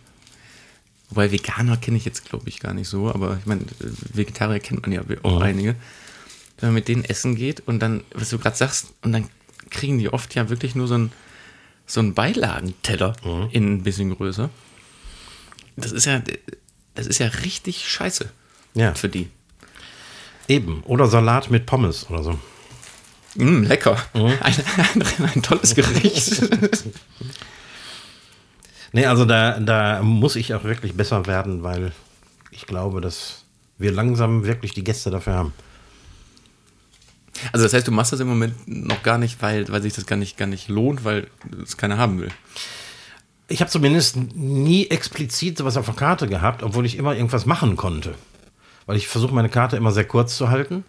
[1.09, 3.61] wobei Veganer kenne ich jetzt glaube ich gar nicht so, aber ich meine,
[4.13, 5.41] Vegetarier kennt man ja auch Mhm.
[5.41, 5.75] einige,
[6.59, 9.29] wenn man mit denen essen geht und dann, was du gerade sagst, und dann
[9.69, 11.11] kriegen die oft ja wirklich nur so einen
[11.87, 13.49] so einen Beilagenteller Mhm.
[13.51, 14.49] in ein bisschen größer.
[15.75, 16.21] Das ist ja,
[16.95, 18.31] das ist ja richtig scheiße
[18.73, 18.95] Ja.
[18.95, 19.29] für die.
[20.47, 20.81] Eben.
[20.83, 22.39] Oder Salat mit Pommes oder so.
[23.35, 23.97] Mm, lecker.
[24.13, 24.33] Mhm.
[24.41, 26.41] Ein, ein, ein tolles Gericht.
[28.95, 31.91] Nee, also da, da muss ich auch wirklich besser werden, weil
[32.49, 33.43] ich glaube, dass
[33.77, 35.53] wir langsam wirklich die Gäste dafür haben.
[37.51, 40.05] Also das heißt, du machst das im Moment noch gar nicht, weil, weil sich das
[40.05, 41.27] gar nicht, gar nicht lohnt, weil
[41.61, 42.29] es keiner haben will.
[43.49, 47.75] Ich habe zumindest nie explizit sowas auf der Karte gehabt, obwohl ich immer irgendwas machen
[47.75, 48.15] konnte.
[48.85, 50.85] Weil ich versuche, meine Karte immer sehr kurz zu halten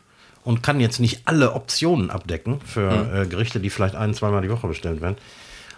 [0.47, 4.49] und kann jetzt nicht alle Optionen abdecken für äh, Gerichte, die vielleicht ein, zweimal die
[4.49, 5.17] Woche bestellt werden.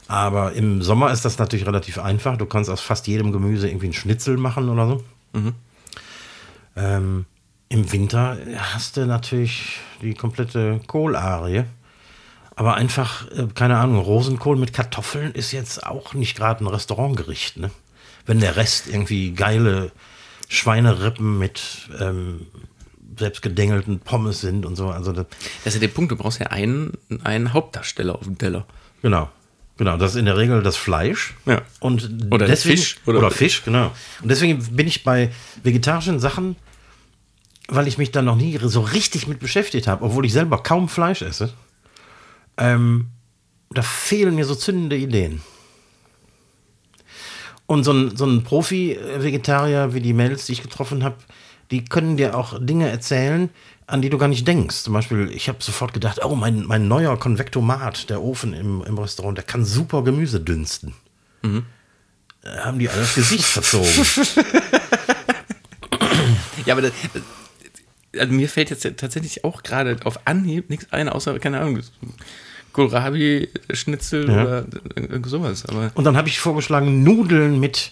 [0.09, 2.37] Aber im Sommer ist das natürlich relativ einfach.
[2.37, 5.05] Du kannst aus fast jedem Gemüse irgendwie einen Schnitzel machen oder so.
[6.77, 7.25] Ähm,
[7.71, 8.37] Im Winter
[8.75, 11.64] hast du natürlich die komplette Kohlarie.
[12.55, 17.57] Aber einfach, äh, keine Ahnung, Rosenkohl mit Kartoffeln ist jetzt auch nicht gerade ein Restaurantgericht.
[17.57, 17.71] Ne?
[18.27, 19.93] Wenn der Rest irgendwie geile
[20.49, 22.47] Schweinerippen mit ähm,
[23.19, 24.89] selbstgedengelten Pommes sind und so.
[24.91, 25.27] Also das,
[25.64, 26.93] Das ist ja der Punkt, du brauchst ja einen,
[27.25, 28.66] einen Hauptdarsteller auf dem Teller.
[29.03, 29.29] Genau.
[29.77, 31.35] Genau, das ist in der Regel das Fleisch.
[31.47, 31.62] Ja.
[31.79, 33.93] Und Oder deswegen, Fisch, Oder, oder- Fisch, genau.
[34.23, 35.31] Und deswegen bin ich bei
[35.62, 36.57] vegetarischen Sachen,
[37.69, 40.89] weil ich mich da noch nie so richtig mit beschäftigt habe, obwohl ich selber kaum
[40.89, 41.53] Fleisch esse,
[42.57, 43.07] ähm,
[43.71, 45.43] da fehlen mir so zündende Ideen.
[47.66, 51.16] Und so ein, so ein Profi-Vegetarier wie die Mädels, die ich getroffen habe,
[51.71, 53.51] die können dir auch Dinge erzählen,
[53.87, 54.83] an die du gar nicht denkst.
[54.83, 58.99] Zum Beispiel, ich habe sofort gedacht, oh, mein, mein neuer Konvektomat, der Ofen im, im
[58.99, 60.95] Restaurant, der kann super Gemüse dünsten.
[61.43, 63.89] Da haben die alle das Gesicht verzogen.
[66.66, 66.93] Ja, aber das,
[68.19, 71.81] also mir fällt jetzt tatsächlich auch gerade auf Anhieb nichts ein, außer, keine Ahnung,
[72.73, 74.43] Kohlrabi-Schnitzel Ja.
[74.43, 74.64] oder
[74.97, 75.64] irgend sowas.
[75.66, 77.91] Aber Und dann habe ich vorgeschlagen, Nudeln mit,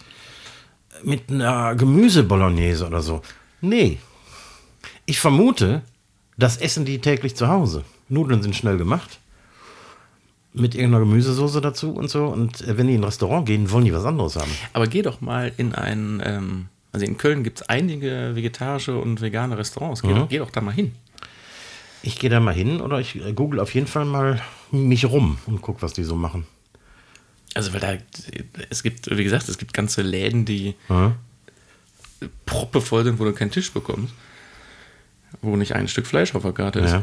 [1.03, 3.23] mit einer Gemüsebolognese oder so.
[3.61, 3.99] Nee.
[5.07, 5.83] Ich vermute,
[6.37, 7.85] das essen die täglich zu Hause.
[8.09, 9.21] Nudeln sind schnell gemacht.
[10.53, 12.27] Mit irgendeiner Gemüsesoße dazu und so.
[12.27, 14.51] Und äh, wenn die in ein Restaurant gehen, wollen die was anderes haben.
[14.73, 19.21] Aber geh doch mal in ein, ähm, also in Köln gibt es einige vegetarische und
[19.21, 20.03] vegane Restaurants.
[20.03, 20.93] Geh, doch, geh doch da mal hin.
[22.03, 24.41] Ich gehe da mal hin oder ich äh, google auf jeden Fall mal
[24.71, 26.47] mich rum und guck, was die so machen.
[27.55, 27.95] Also, weil da,
[28.71, 31.17] es gibt, wie gesagt, es gibt ganze Läden, die Ja.
[32.45, 34.13] Proppevoll sind, wo du keinen Tisch bekommst.
[35.43, 36.93] Wo nicht ein Stück Fleisch auf der Karte ist.
[36.93, 37.03] Ja.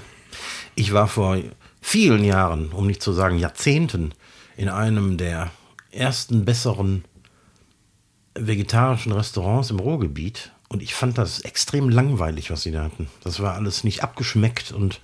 [0.76, 1.38] Ich war vor
[1.82, 4.14] vielen Jahren, um nicht zu sagen Jahrzehnten,
[4.58, 5.52] in einem der
[5.92, 7.04] ersten besseren
[8.36, 13.08] vegetarischen Restaurants im Ruhrgebiet und ich fand das extrem langweilig, was sie da hatten.
[13.24, 15.00] Das war alles nicht abgeschmeckt und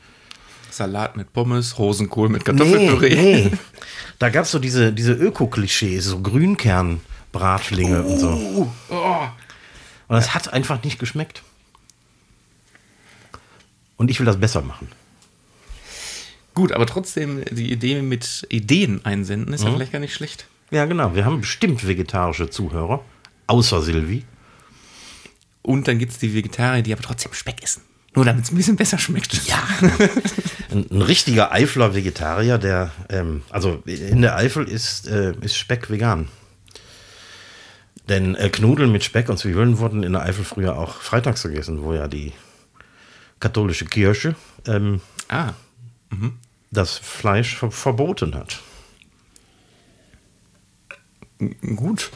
[0.71, 3.15] Salat mit Pommes, Rosenkohl mit Kartoffelpüree.
[3.15, 3.51] nee.
[4.19, 8.71] Da gab es so diese, diese Öko-Klischees, so Grünkernbratlinge und so.
[10.09, 11.43] Und das hat einfach nicht geschmeckt.
[13.95, 14.87] Und ich will das besser machen.
[16.53, 19.53] Gut, aber trotzdem, die Idee mit Ideen einsenden Mhm.
[19.53, 20.47] ist ja vielleicht gar nicht schlecht.
[20.71, 21.15] Ja, genau.
[21.15, 23.03] Wir haben bestimmt vegetarische Zuhörer,
[23.47, 24.25] außer Silvi.
[25.61, 27.81] Und dann gibt es die Vegetarier, die aber trotzdem Speck essen.
[28.15, 29.47] Nur damit es ein bisschen besser schmeckt.
[29.47, 29.61] Ja.
[30.71, 35.89] ein, ein richtiger Eifler Vegetarier, der, ähm, also in der Eifel ist, äh, ist Speck
[35.91, 36.27] vegan.
[38.09, 41.83] Denn äh, Knudeln mit Speck und Zwiebeln wurden in der Eifel früher auch freitags gegessen,
[41.83, 42.33] wo ja die
[43.39, 44.35] katholische Kirche
[44.65, 44.99] ähm,
[45.29, 45.53] Ah,
[46.71, 48.61] das Fleisch ver verboten hat.
[51.75, 52.09] gut.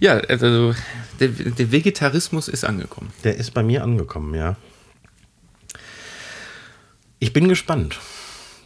[0.00, 0.74] Ja, also
[1.20, 3.12] der, der Vegetarismus ist angekommen.
[3.22, 4.56] Der ist bei mir angekommen, ja.
[7.18, 8.00] Ich bin gespannt,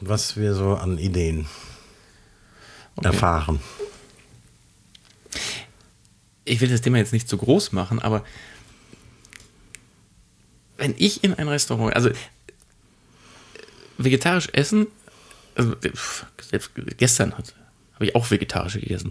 [0.00, 1.46] was wir so an Ideen
[3.02, 3.60] erfahren.
[6.48, 8.24] Ich will das Thema jetzt nicht zu groß machen, aber
[10.76, 12.10] wenn ich in ein Restaurant, also
[13.98, 14.86] vegetarisch essen,
[15.54, 15.74] also
[16.40, 19.10] selbst gestern habe ich auch vegetarisch gegessen.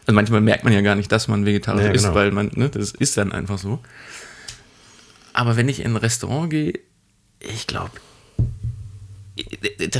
[0.00, 2.14] Also manchmal merkt man ja gar nicht, dass man vegetarisch Ja, genau.
[2.14, 3.80] weil man, ne, das ist dann einfach so.
[5.32, 6.80] Aber wenn ich in ein Restaurant gehe,
[7.38, 7.92] ich glaube,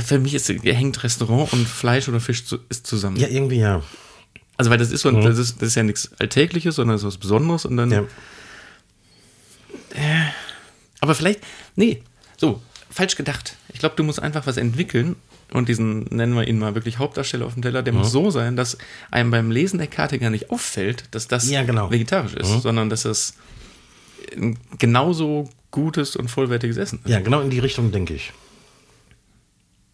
[0.03, 3.15] für mich ist, hängt Restaurant und Fleisch oder Fisch zu, ist zusammen.
[3.17, 3.81] Ja, irgendwie ja.
[4.59, 7.03] Also, weil das ist so, ein, das, ist, das ist ja nichts Alltägliches, sondern das
[7.03, 7.91] ist was Besonderes und dann.
[7.91, 8.03] ja.
[10.99, 11.39] Aber vielleicht,
[11.77, 12.03] nee,
[12.35, 13.55] so, falsch gedacht.
[13.71, 15.15] Ich glaube, du musst einfach was entwickeln
[15.53, 18.57] und diesen, nennen wir ihn mal wirklich Hauptdarsteller auf dem Teller, der muss so sein,
[18.57, 18.77] dass
[19.11, 21.89] einem beim Lesen der Karte gar nicht auffällt, dass das Ja, genau.
[21.89, 23.35] vegetarisch ist, sondern dass es
[24.35, 27.09] ein genauso gutes und vollwertiges Essen ist.
[27.09, 28.33] Ja, genau in die Richtung denke ich.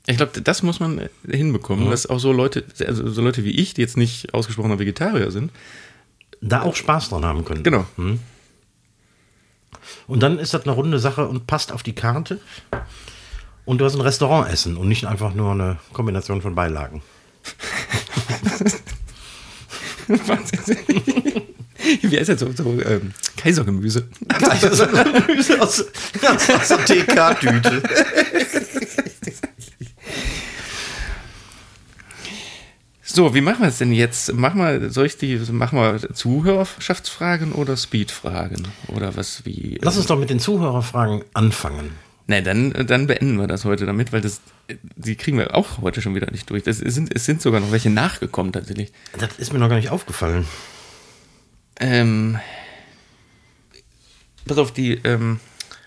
[0.08, 3.74] Ich glaube, das muss man hinbekommen, dass auch so Leute, also so Leute wie ich,
[3.74, 5.52] die jetzt nicht ausgesprochener Vegetarier sind,
[6.42, 7.64] Da auch Spaß dran haben können.
[7.64, 7.86] genau,
[10.08, 12.40] Und dann ist das eine runde Sache und passt auf die Karte.
[13.66, 17.02] Und du hast ein Restaurantessen und nicht einfach nur eine Kombination von Beilagen.
[22.02, 22.52] Wie heißt das so?
[22.52, 24.08] so ähm, Kaisergemüse.
[24.42, 25.86] Also Gemüse aus,
[26.24, 27.84] aus der TK-Tüte.
[33.16, 34.34] So, wie machen wir es denn jetzt?
[34.34, 38.68] Machen wir, soll ich die, machen wir Zuhörerschaftsfragen oder Speedfragen?
[38.90, 39.80] Oder was wie?
[39.82, 41.92] Lass uns doch mit den Zuhörerfragen anfangen.
[42.28, 44.42] Ne, dann, dann beenden wir das heute damit, weil das,
[44.98, 46.64] die kriegen wir auch heute schon wieder nicht durch.
[46.64, 48.92] Das sind, es sind sogar noch welche nachgekommen tatsächlich.
[49.18, 50.46] Das ist mir noch gar nicht aufgefallen.
[51.80, 52.38] Ähm,
[54.46, 55.40] pass auf, die, ähm,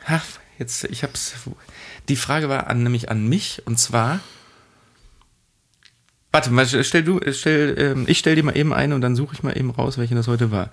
[0.06, 0.24] ach,
[0.58, 1.34] jetzt, ich hab's,
[2.08, 4.20] die Frage war an, nämlich an mich und zwar,
[6.32, 9.34] warte mal, stell du, stell, ähm, ich stell dir mal eben eine und dann suche
[9.34, 10.70] ich mal eben raus, welche das heute war.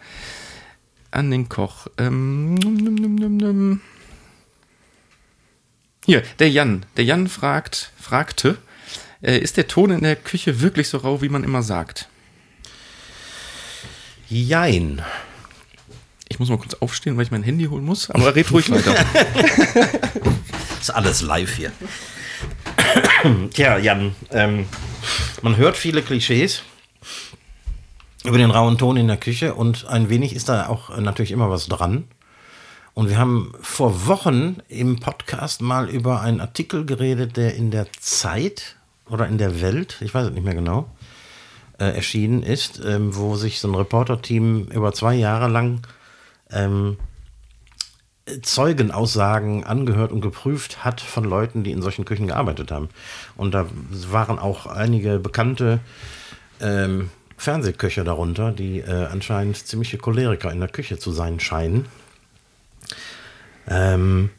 [1.12, 1.88] An den Koch.
[1.98, 3.82] Ähm, num, num, num.
[6.06, 6.86] Hier, der Jan.
[6.98, 8.58] Der Jan fragt, fragte,
[9.22, 12.10] äh, ist der Ton in der Küche wirklich so rau, wie man immer sagt?
[14.30, 15.02] Jein.
[16.28, 18.94] Ich muss mal kurz aufstehen, weil ich mein Handy holen muss, aber red ruhig weiter.
[20.82, 21.72] Ist alles live hier.
[23.54, 24.66] Tja, Jan, ähm,
[25.42, 26.64] man hört viele Klischees
[28.24, 31.50] über den rauen Ton in der Küche und ein wenig ist da auch natürlich immer
[31.50, 32.06] was dran.
[32.94, 37.88] Und wir haben vor Wochen im Podcast mal über einen Artikel geredet, der in der
[38.00, 38.78] Zeit
[39.10, 40.90] oder in der Welt, ich weiß es nicht mehr genau,
[41.78, 45.82] äh, erschienen ist, ähm, wo sich so ein Reporter-Team über zwei Jahre lang
[46.52, 46.98] ähm,
[48.42, 52.90] Zeugenaussagen angehört und geprüft hat von Leuten, die in solchen Küchen gearbeitet haben.
[53.36, 55.80] Und da waren auch einige bekannte
[56.60, 61.86] ähm, Fernsehköche darunter, die äh, anscheinend ziemliche Choleriker in der Küche zu sein scheinen.
[63.68, 64.32] Ähm,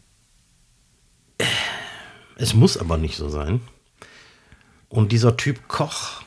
[2.37, 3.61] es muss aber nicht so sein.
[4.89, 6.23] Und dieser Typ Koch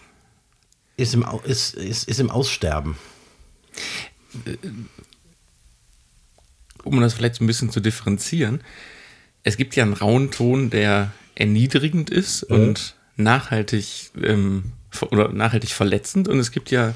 [0.96, 2.98] ist im, ist, ist, ist im Aussterben.
[6.84, 8.62] Um das vielleicht so ein bisschen zu differenzieren,
[9.44, 14.74] es gibt ja einen rauen Ton, der erniedrigend ist und nachhaltig ähm,
[15.12, 16.28] oder nachhaltig verletzend.
[16.28, 16.94] Und es gibt ja,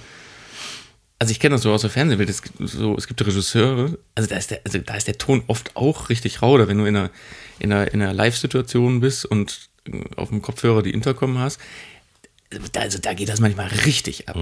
[1.19, 4.29] also ich kenne das so aus der Fernsehwelt, es gibt, so, es gibt Regisseure, also
[4.29, 6.85] da ist der, also da ist der Ton oft auch richtig rau, oder wenn du
[6.85, 7.09] in einer,
[7.59, 11.59] in einer, in einer Live-Situation bist und äh, auf dem Kopfhörer die Intercom hast,
[12.75, 14.35] also da geht das manchmal richtig ab.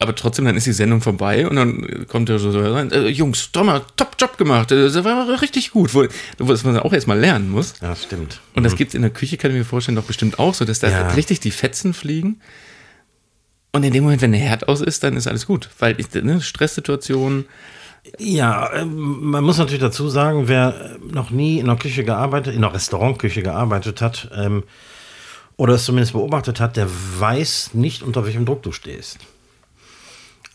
[0.00, 3.50] Aber trotzdem, dann ist die Sendung vorbei und dann kommt der so rein, äh, Jungs,
[3.50, 6.06] Tommer, top Job gemacht, äh, das war richtig gut, wo,
[6.38, 7.74] was man auch erstmal lernen muss.
[7.80, 8.40] Ja, das stimmt.
[8.54, 10.64] Und das gibt es in der Küche, kann ich mir vorstellen, doch bestimmt auch so,
[10.64, 11.08] dass da Ja.
[11.10, 12.40] richtig die Fetzen fliegen.
[13.72, 15.68] Und in dem Moment, wenn der Herd aus ist, dann ist alles gut.
[15.78, 17.46] Weil ne, Stresssituation,
[18.18, 22.64] Ja, ähm, man muss natürlich dazu sagen, wer noch nie in einer Küche gearbeitet, in
[22.64, 24.62] einer Restaurantküche gearbeitet hat ähm,
[25.56, 26.88] oder es zumindest beobachtet hat, der
[27.18, 29.18] weiß nicht, unter welchem Druck du stehst.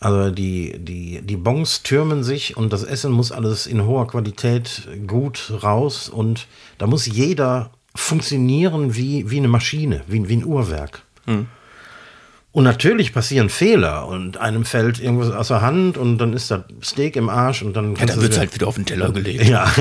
[0.04, 4.86] Also die, die, die Bons türmen sich und das Essen muss alles in hoher Qualität
[5.06, 6.46] gut raus und
[6.76, 11.04] da muss jeder funktionieren wie, wie eine Maschine, wie, wie ein Uhrwerk.
[11.24, 16.64] Und natürlich passieren Fehler und einem fällt irgendwas aus der Hand und dann ist das
[16.82, 19.44] Steak im Arsch und dann Ja, dann wird es halt wieder auf den Teller gelegt.
[19.44, 19.72] ja.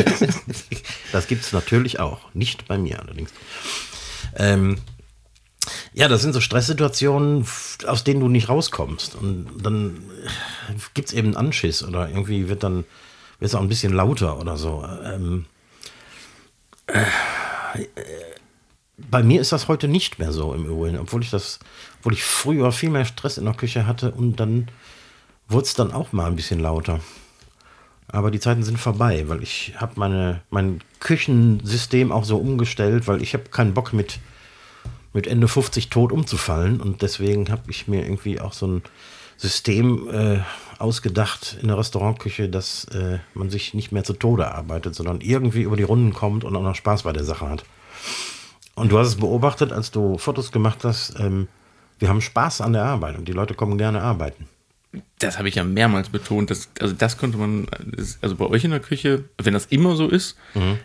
[1.12, 2.20] das gibt es natürlich auch.
[2.34, 3.32] Nicht bei mir allerdings.
[4.36, 4.76] Ähm,
[5.92, 7.46] ja, das sind so Stresssituationen,
[7.86, 9.14] aus denen du nicht rauskommst.
[9.14, 10.02] Und dann
[10.94, 12.84] gibt es eben einen Anschiss oder irgendwie wird dann
[13.38, 14.86] wird es auch ein bisschen lauter oder so.
[15.04, 15.46] Ähm,
[16.86, 17.04] äh,
[18.98, 21.58] bei mir ist das heute nicht mehr so im Übrigen, obwohl ich das,
[21.98, 24.68] obwohl ich früher viel mehr Stress in der Küche hatte und dann
[25.48, 27.00] wurde es dann auch mal ein bisschen lauter.
[28.08, 33.22] Aber die Zeiten sind vorbei, weil ich habe meine mein Küchensystem auch so umgestellt, weil
[33.22, 34.18] ich habe keinen Bock mit
[35.12, 38.82] mit Ende 50 tot umzufallen und deswegen habe ich mir irgendwie auch so ein
[39.36, 40.40] System äh,
[40.78, 45.62] ausgedacht in der Restaurantküche, dass äh, man sich nicht mehr zu Tode arbeitet, sondern irgendwie
[45.62, 47.64] über die Runden kommt und auch noch Spaß bei der Sache hat.
[48.74, 51.18] Und du hast es beobachtet, als du Fotos gemacht hast.
[51.18, 51.48] Ähm,
[51.98, 54.48] wir haben Spaß an der Arbeit und die Leute kommen gerne arbeiten.
[55.20, 56.50] Das habe ich ja mehrmals betont.
[56.50, 57.68] Das, also das konnte man,
[58.22, 60.36] also bei euch in der Küche, wenn das immer so ist,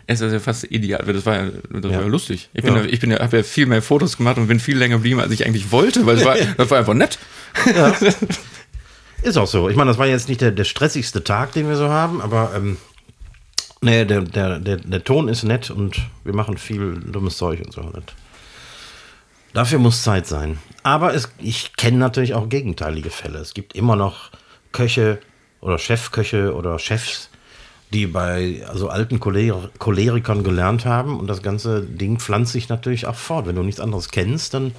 [0.06, 1.02] ist das ja fast ideal.
[1.06, 2.00] weil Das war ja, das war Ja.
[2.02, 2.48] ja lustig.
[2.54, 2.82] Ich bin Ja.
[2.82, 5.18] ja, ich bin ja, habe ja viel mehr Fotos gemacht und bin viel länger geblieben,
[5.18, 7.18] als ich eigentlich wollte, weil es war, das war einfach nett.
[9.22, 9.68] Ist auch so.
[9.68, 12.52] Ich meine, das war jetzt nicht der, der stressigste Tag, den wir so haben, aber
[12.54, 12.76] ähm,
[13.80, 17.72] nee, der, der, der, der Ton ist nett und wir machen viel dummes Zeug und
[17.72, 17.80] so.
[17.82, 18.04] Das,
[19.56, 20.58] dafür muss Zeit sein.
[20.82, 23.38] Aber es, ich kenne natürlich auch gegenteilige Fälle.
[23.38, 24.30] Es gibt immer noch
[24.72, 25.18] Köche
[25.60, 27.30] oder Chefköche oder Chefs,
[27.92, 33.06] die bei also alten Choler Cholerikern gelernt haben und das ganze Ding pflanzt sich natürlich
[33.06, 33.46] auch fort.
[33.46, 34.72] Wenn du nichts anderes kennst, dann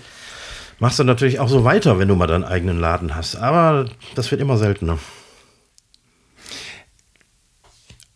[0.80, 3.36] machst du natürlich auch so weiter, wenn du mal deinen eigenen Laden hast.
[3.36, 5.00] Aber das wird immer seltener.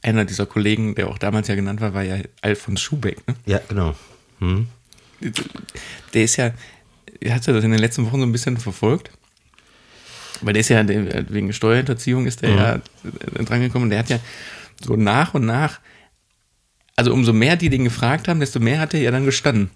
[0.03, 3.27] Einer dieser Kollegen, der auch damals ja genannt war, war ja Alfons Schubeck.
[3.27, 3.35] Ne?
[3.45, 3.95] Ja, genau.
[4.39, 4.67] Hm.
[6.13, 6.51] Der ist ja,
[7.29, 9.11] hat er das in den letzten Wochen so ein bisschen verfolgt?
[10.41, 13.89] Weil der ist ja, der, wegen Steuerhinterziehung ist der ja äh, drangekommen.
[13.89, 14.19] Der hat ja
[14.83, 15.79] so nach und nach,
[16.95, 19.69] also umso mehr die den gefragt haben, desto mehr hat er ja dann gestanden.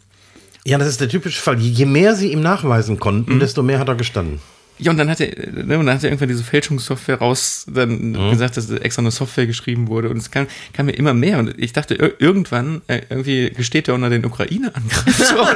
[0.65, 1.59] Ja, das ist der typische Fall.
[1.59, 4.41] Je je mehr sie ihm nachweisen konnten, desto mehr hat er gestanden.
[4.77, 8.13] Ja, und dann hat er, ne, und dann hat er irgendwann diese Fälschungssoftware raus, dann
[8.31, 10.09] gesagt, dass extra eine Software geschrieben wurde.
[10.09, 11.39] Und es kam, kam mir immer mehr.
[11.39, 15.15] Und ich dachte, ir irgendwann äh, irgendwie gesteht er unter den Ukraine-Angriff.
[15.35, 15.35] So.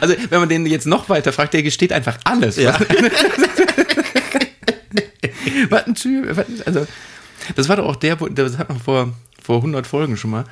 [0.00, 2.56] Also, wenn man den jetzt noch weiter fragt, der gesteht einfach alles.
[2.56, 2.76] Ja.
[5.68, 6.44] Was ein Typ.
[6.66, 6.86] Also,
[7.54, 10.44] das war doch auch der, das hat man vor, vor 100 Folgen schon mal.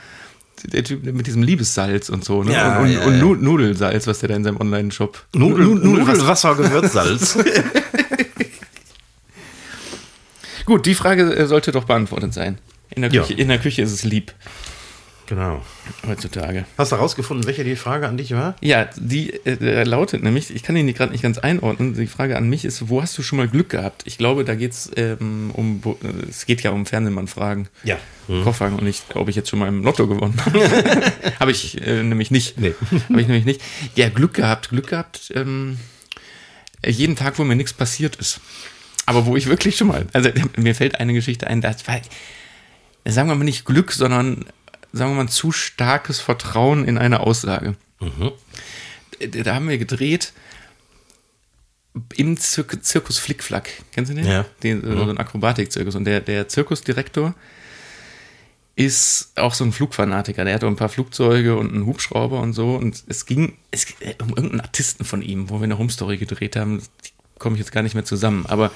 [0.65, 2.53] Der Typ mit diesem Liebessalz und so, ne?
[2.53, 3.19] Ja, und und, ja, und ja.
[3.21, 5.25] Nu- Nudelsalz, was der da in seinem Online-Shop.
[5.35, 7.39] Nudel, Nu- Nu- Nudelwasser, Gewürzsalz.
[10.67, 12.59] Gut, die Frage äh, sollte doch beantwortet sein.
[12.95, 13.23] In der Ja.
[13.23, 14.33] Küche, in der Küche ist es lieb
[15.31, 15.63] genau.
[16.07, 16.67] heutzutage.
[16.77, 18.57] Hast du herausgefunden, welche die Frage an dich war?
[18.61, 21.95] Ja, die äh, lautet nämlich, ich kann ihn gerade nicht ganz einordnen.
[21.95, 24.03] Die Frage an mich ist, wo hast du schon mal Glück gehabt?
[24.05, 27.69] Ich glaube, da geht es ähm, um, äh, es geht ja um Fernsehmann-Fragen.
[27.85, 27.97] Ja.
[28.45, 30.61] Kochfragen und nicht, ob ich jetzt schon mal im Lotto gewonnen habe.
[31.41, 32.61] habe ich äh, nämlich nicht.
[32.61, 32.75] Nee.
[33.09, 33.63] habe ich nämlich nicht.
[33.97, 35.33] Ja, Glück gehabt, Glück gehabt.
[35.35, 35.79] Ähm,
[36.87, 38.41] jeden Tag, wo mir nichts passiert ist.
[39.07, 42.01] Aber wo ich wirklich schon mal, also mir fällt eine Geschichte ein, das war,
[43.05, 44.45] sagen wir mal nicht Glück, sondern
[44.93, 47.77] sagen wir mal zu starkes Vertrauen in eine Aussage.
[49.21, 50.33] Da da haben wir gedreht
[52.17, 53.71] im Zir Zirkus Flickflack.
[53.93, 54.27] Kennst du den?
[54.27, 54.45] Ja.
[54.63, 55.95] den so ein Akrobatikzirkus.
[55.95, 57.35] Und der, der Zirkusdirektor
[58.77, 60.45] ist auch so ein Flugfanatiker.
[60.45, 62.77] Der hatte ein paar Flugzeuge und einen Hubschrauber und so.
[62.77, 66.57] Und es ging es, ging um irgendeinen Artisten von ihm, wo wir eine Home-Story gedreht
[66.57, 66.81] haben.
[67.05, 68.47] Die komme ich jetzt gar nicht mehr zusammen.
[68.47, 68.71] Aber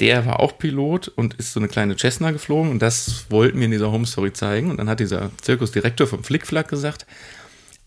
[0.00, 2.70] der war auch Pilot und ist so eine kleine Cessna geflogen.
[2.70, 4.70] Und das wollten wir in dieser Home-Story zeigen.
[4.70, 7.06] Und dann hat dieser Zirkusdirektor vom Flickflack gesagt,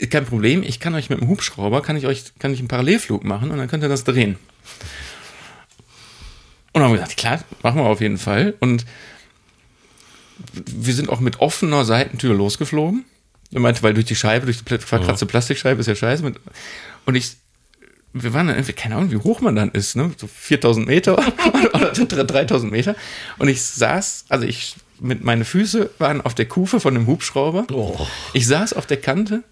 [0.10, 3.24] kein Problem, ich kann euch mit dem Hubschrauber, kann ich euch, kann ich einen Parallelflug
[3.24, 4.38] machen und dann könnt ihr das drehen.
[6.74, 8.56] Und dann haben wir gesagt, klar, machen wir auf jeden Fall.
[8.60, 8.86] Und
[10.54, 13.06] wir sind auch mit offener Seitentür losgeflogen.
[13.52, 16.24] Er meinte, weil durch die Scheibe, durch die pla- verkratzte Plastikscheibe ist ja scheiße.
[17.06, 17.36] Und ich,
[18.14, 20.12] wir waren dann irgendwie, keine Ahnung, wie hoch man dann ist, ne?
[20.18, 21.18] So 4000 Meter
[21.74, 22.96] oder 3000 Meter.
[23.38, 27.68] Und ich saß, also ich, mit meine Füße waren auf der Kufe von dem Hubschrauber.
[27.72, 28.08] Oh.
[28.34, 29.44] Ich saß auf der Kante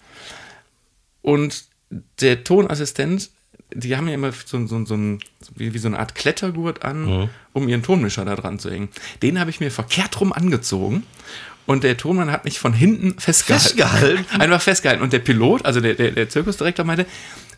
[1.22, 1.66] und
[2.22, 3.30] der Tonassistent,
[3.74, 5.20] die haben ja immer so, so, so, ein,
[5.56, 8.90] wie, wie so eine Art Klettergurt an, um ihren Tonmischer da dran zu hängen.
[9.22, 11.04] Den habe ich mir verkehrt rum angezogen
[11.70, 13.64] Und der Tonmann hat mich von hinten festgehalten.
[13.64, 14.26] Festgehalten?
[14.42, 15.04] Einfach festgehalten.
[15.04, 17.06] Und der Pilot, also der, der, der Zirkusdirektor meinte,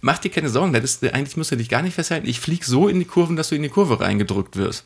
[0.01, 2.27] mach dir keine Sorgen, das ist, eigentlich musst du dich gar nicht festhalten.
[2.27, 4.83] Ich fliege so in die Kurven, dass du in die Kurve reingedrückt wirst.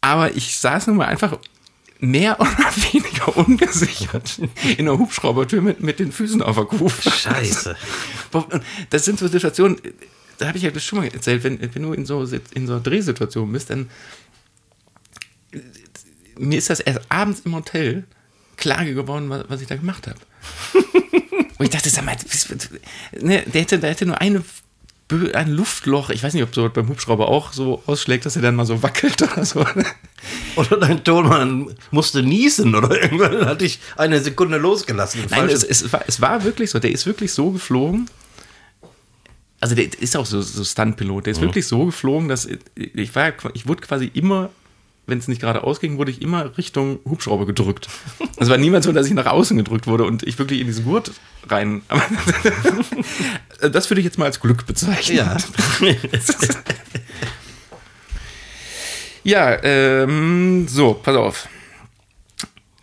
[0.00, 1.38] Aber ich saß nun mal einfach
[2.00, 2.50] mehr oder
[2.92, 4.40] weniger ungesichert
[4.76, 7.12] in der Hubschraubertür mit, mit den Füßen auf der Kufe.
[7.12, 7.76] Scheiße.
[8.90, 9.78] Das sind so Situationen,
[10.38, 12.72] da habe ich ja das schon mal erzählt, wenn, wenn du in so, in so
[12.72, 13.88] einer Drehsituation bist, dann
[16.38, 18.04] mir ist das erst abends im Hotel
[18.56, 20.18] klar geworden, was, was ich da gemacht habe.
[21.58, 22.16] Und ich dachte, sag mal,
[23.20, 24.42] ne, der, hätte, der hätte nur eine,
[25.34, 26.10] ein Luftloch.
[26.10, 28.82] Ich weiß nicht, ob so beim Hubschrauber auch so ausschlägt, dass er dann mal so
[28.82, 29.64] wackelt oder so.
[30.56, 35.22] Oder dein Tonmann musste niesen oder irgendwann hatte ich eine Sekunde losgelassen.
[35.30, 36.78] Nein, es, es, war, es war wirklich so.
[36.78, 38.08] Der ist wirklich so geflogen.
[39.60, 41.26] Also der ist auch so, so Stuntpilot.
[41.26, 44.50] Der ist wirklich so geflogen, dass ich war, ich wurde quasi immer,
[45.06, 47.88] wenn es nicht gerade ausging, wurde ich immer Richtung Hubschrauber gedrückt.
[48.36, 50.84] Es war niemals so, dass ich nach außen gedrückt wurde und ich wirklich in diesen
[50.84, 51.12] Gurt
[51.48, 51.82] rein.
[53.60, 55.16] Das würde ich jetzt mal als Glück bezeichnen.
[55.16, 55.36] ja.
[59.24, 61.48] Ja, ähm, so, pass auf.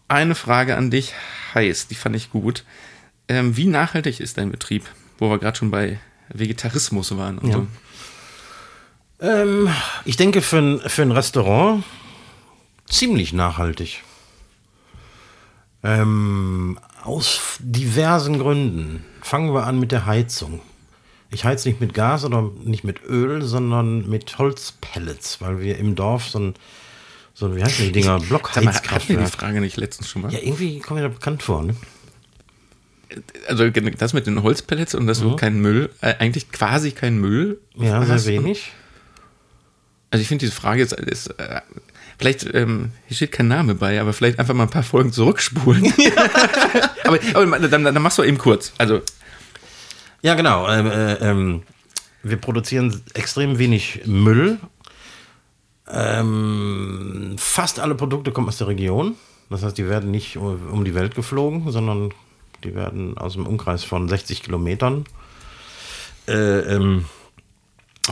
[0.08, 1.14] Eine Frage an dich
[1.54, 2.66] heißt, die fand ich gut.
[3.28, 4.86] Ähm, wie nachhaltig ist dein Betrieb?
[5.20, 6.00] Wo wir gerade schon bei
[6.30, 7.40] Vegetarismus waren.
[7.44, 7.52] Ja.
[7.54, 7.68] so.
[9.20, 9.70] ähm,
[10.04, 11.84] ich denke für ein, für ein Restaurant
[12.92, 14.04] ziemlich nachhaltig.
[15.84, 19.04] Ähm, aus diversen Gründen.
[19.22, 20.62] Fangen wir an mit der Heizung.
[21.32, 25.96] Ich heiz nicht mit Gas oder nicht mit Öl, sondern mit Holzpellets, weil wir im
[25.96, 26.56] Dorf so ein,
[27.34, 29.30] so ein wie heißen die Dinger, wir die Blockheizkraftwerk.
[29.30, 30.34] Frage nicht letztens schon mal?
[30.34, 31.76] Ja, irgendwie kommt mir da bekannt vor, ne?
[33.48, 37.60] Also das mit den Holzpellets und dass du kein Müll, äh, eigentlich quasi kein Müll
[37.76, 38.72] Ja, sehr wenig.
[40.12, 41.62] Also ich finde diese Frage jetzt ist, äh,
[42.22, 45.84] vielleicht, ähm, hier steht kein Name bei, aber vielleicht einfach mal ein paar Folgen zurückspulen.
[47.04, 48.74] aber aber dann, dann machst du eben kurz.
[48.78, 49.02] Also
[50.22, 50.70] Ja, genau.
[50.70, 51.64] Ähm, äh, ähm,
[52.22, 54.60] wir produzieren extrem wenig Müll.
[55.90, 59.16] Ähm, fast alle Produkte kommen aus der Region.
[59.50, 62.14] Das heißt, die werden nicht um die Welt geflogen, sondern
[62.64, 65.06] die werden aus dem Umkreis von 60 Kilometern
[66.28, 67.06] äh, ähm,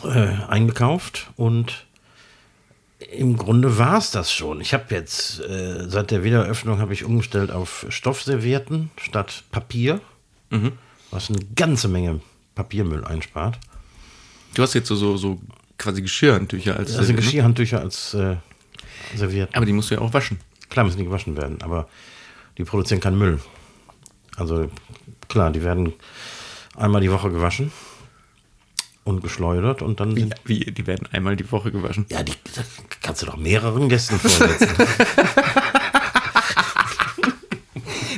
[0.03, 1.29] äh, eingekauft.
[1.37, 1.85] Und
[2.99, 4.59] im Grunde war es das schon.
[4.61, 10.01] Ich habe jetzt äh, seit der Wiedereröffnung habe ich umgestellt auf Stoffservietten statt Papier,
[11.11, 12.19] was eine ganze Menge
[12.55, 13.57] Papiermüll einspart.
[14.53, 15.39] du hast jetzt so, so, so
[15.77, 18.35] quasi Geschirrhandtücher als Also äh, Geschirrhandtücher als äh,
[19.15, 19.55] Servietten.
[19.55, 20.39] Aber die musst du ja auch waschen.
[20.69, 21.87] Klar müssen die gewaschen werden, aber
[22.57, 23.39] die produzieren keinen Müll.
[24.35, 24.69] Also
[25.29, 25.93] klar, die werden
[26.75, 27.71] einmal die Woche gewaschen
[29.09, 32.05] und geschleudert und dann sind Wie, die werden einmal die Woche gewaschen.
[32.09, 32.33] Ja, die
[33.01, 34.69] kannst du doch mehreren Gästen vorsetzen.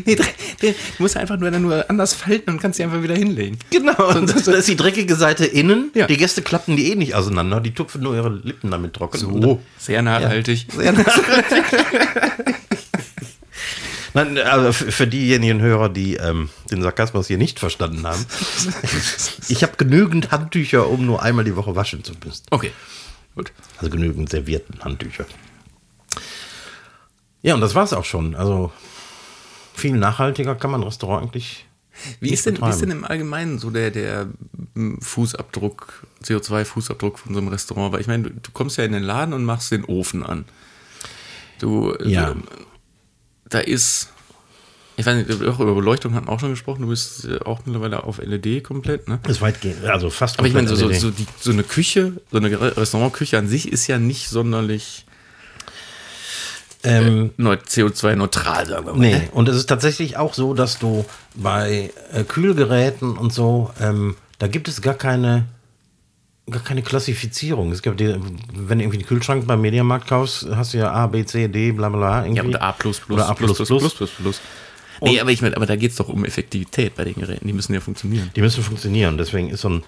[0.06, 3.58] Nee, du musst einfach nur, dann nur anders falten und kannst sie einfach wieder hinlegen.
[3.70, 4.10] genau.
[4.18, 5.92] Und das, das ist die dreckige Seite innen.
[5.94, 6.08] Ja.
[6.08, 7.60] Die Gäste klappen die eh nicht auseinander.
[7.60, 9.42] Die tupfen nur ihre Lippen damit trocken.
[9.42, 10.66] Dann- Sehr nachhaltig.
[10.76, 11.64] Sehr nachhaltig.
[14.14, 18.26] Nein, also für diejenigen Hörer, die ähm, den Sarkasmus hier nicht verstanden haben.
[19.48, 22.44] ich habe genügend Handtücher, um nur einmal die Woche waschen zu müssen.
[22.50, 22.72] Okay,
[23.36, 23.54] gut.
[23.78, 25.26] Also genügend servierten Handtücher.
[27.42, 28.36] Ja, und das war's auch schon.
[28.36, 28.72] Also
[29.74, 31.66] viel nachhaltiger kann man Restaurant eigentlich.
[32.20, 34.28] Wie ist, denn, wie ist denn im Allgemeinen so der, der
[35.02, 37.94] Fußabdruck, CO2-Fußabdruck von so einem Restaurant?
[37.94, 40.46] Weil ich meine, du, du kommst ja in den Laden und machst den Ofen an.
[41.60, 42.34] Du, Ja.
[42.34, 42.42] du
[43.52, 44.10] da ist,
[44.98, 47.60] ich weiß nicht, auch über Beleuchtung hatten wir auch schon gesprochen, du bist äh, auch
[47.66, 49.20] mittlerweile auf LED komplett, ne?
[49.28, 52.14] Ist weitgehend, also fast Aber ich meine, so, so, komplett so, die, so eine Küche,
[52.32, 55.06] so eine Re- Restaurantküche an sich ist ja nicht sonderlich
[56.84, 59.00] ähm, neu- CO2-neutral, sagen wir mal.
[59.00, 64.16] Nee, und es ist tatsächlich auch so, dass du bei äh, Kühlgeräten und so, ähm,
[64.40, 65.46] da gibt es gar keine,
[66.50, 67.72] gar keine Klassifizierung.
[67.72, 68.08] Es gibt die,
[68.54, 71.72] wenn du irgendwie einen Kühlschrank beim Mediamarkt kaufst, hast du ja A, B, C, D,
[71.72, 72.24] bla bla.
[72.24, 72.38] Irgendwie.
[72.38, 73.68] Ja, und A plus plus Oder A plus plus.
[73.68, 74.42] plus plus plus.
[75.04, 77.48] Nee, aber ich meine, aber da geht es doch um Effektivität bei den Geräten.
[77.48, 78.30] Die müssen ja funktionieren.
[78.36, 79.18] Die müssen funktionieren.
[79.18, 79.84] Deswegen ist so ein,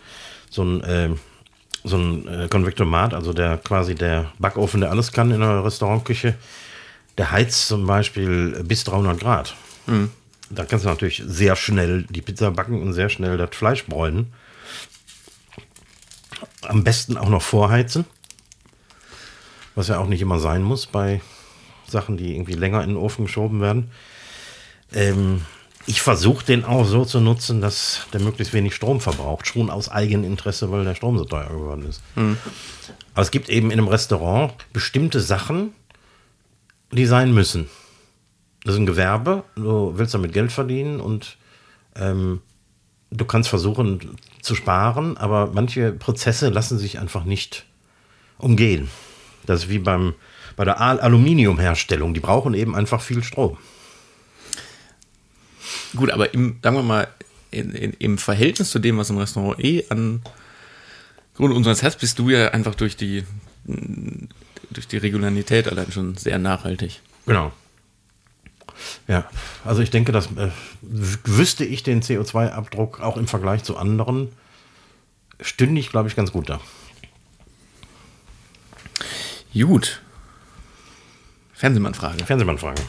[0.49, 1.19] so ein, ähm,
[1.83, 6.33] so ein äh, Konvektomat, also der quasi der Backofen, der alles kann in einer Restaurantküche,
[7.17, 9.55] der heizt zum Beispiel bis 300 Grad.
[10.49, 14.33] Da kannst du natürlich sehr schnell die Pizza backen und sehr schnell das Fleisch bräunen.
[16.67, 18.05] Am besten auch noch vorheizen.
[19.75, 21.21] Was ja auch nicht immer sein muss bei
[21.87, 23.91] Sachen, die irgendwie länger in den Ofen geschoben werden.
[24.93, 25.41] Ähm,
[25.85, 29.47] ich versuche den auch so zu nutzen, dass der möglichst wenig Strom verbraucht.
[29.47, 32.01] Schon aus eigenem Interesse, weil der Strom so teuer geworden ist.
[33.13, 35.73] Aber es gibt eben in einem Restaurant bestimmte Sachen,
[36.91, 37.69] die sein müssen.
[38.63, 41.37] Das ist ein Gewerbe, du willst damit Geld verdienen und
[41.95, 42.41] ähm,
[43.15, 47.65] du kannst versuchen zu sparen, aber manche Prozesse lassen sich einfach nicht
[48.37, 48.89] umgehen.
[49.45, 50.13] Das ist wie beim,
[50.55, 52.13] bei der Al Aluminiumherstellung.
[52.13, 53.57] Die brauchen eben einfach viel Strom.
[55.95, 57.07] Gut, aber im, sagen wir mal,
[57.51, 60.21] in, in, im Verhältnis zu dem, was im Restaurant eh an
[61.35, 63.23] Grund unseres Herzens bist du ja einfach durch die,
[64.69, 67.01] durch die Regularität allein schon sehr nachhaltig.
[67.25, 67.51] Genau.
[69.07, 69.25] Ja,
[69.65, 70.49] also ich denke, dass äh,
[70.81, 74.29] wüsste ich den CO2-Abdruck auch im Vergleich zu anderen,
[75.41, 76.59] stünde ich, glaube ich, ganz gut da.
[79.53, 80.01] Gut.
[81.53, 82.25] Fernsehmannfrage.
[82.25, 82.81] Fernsehmannfrage.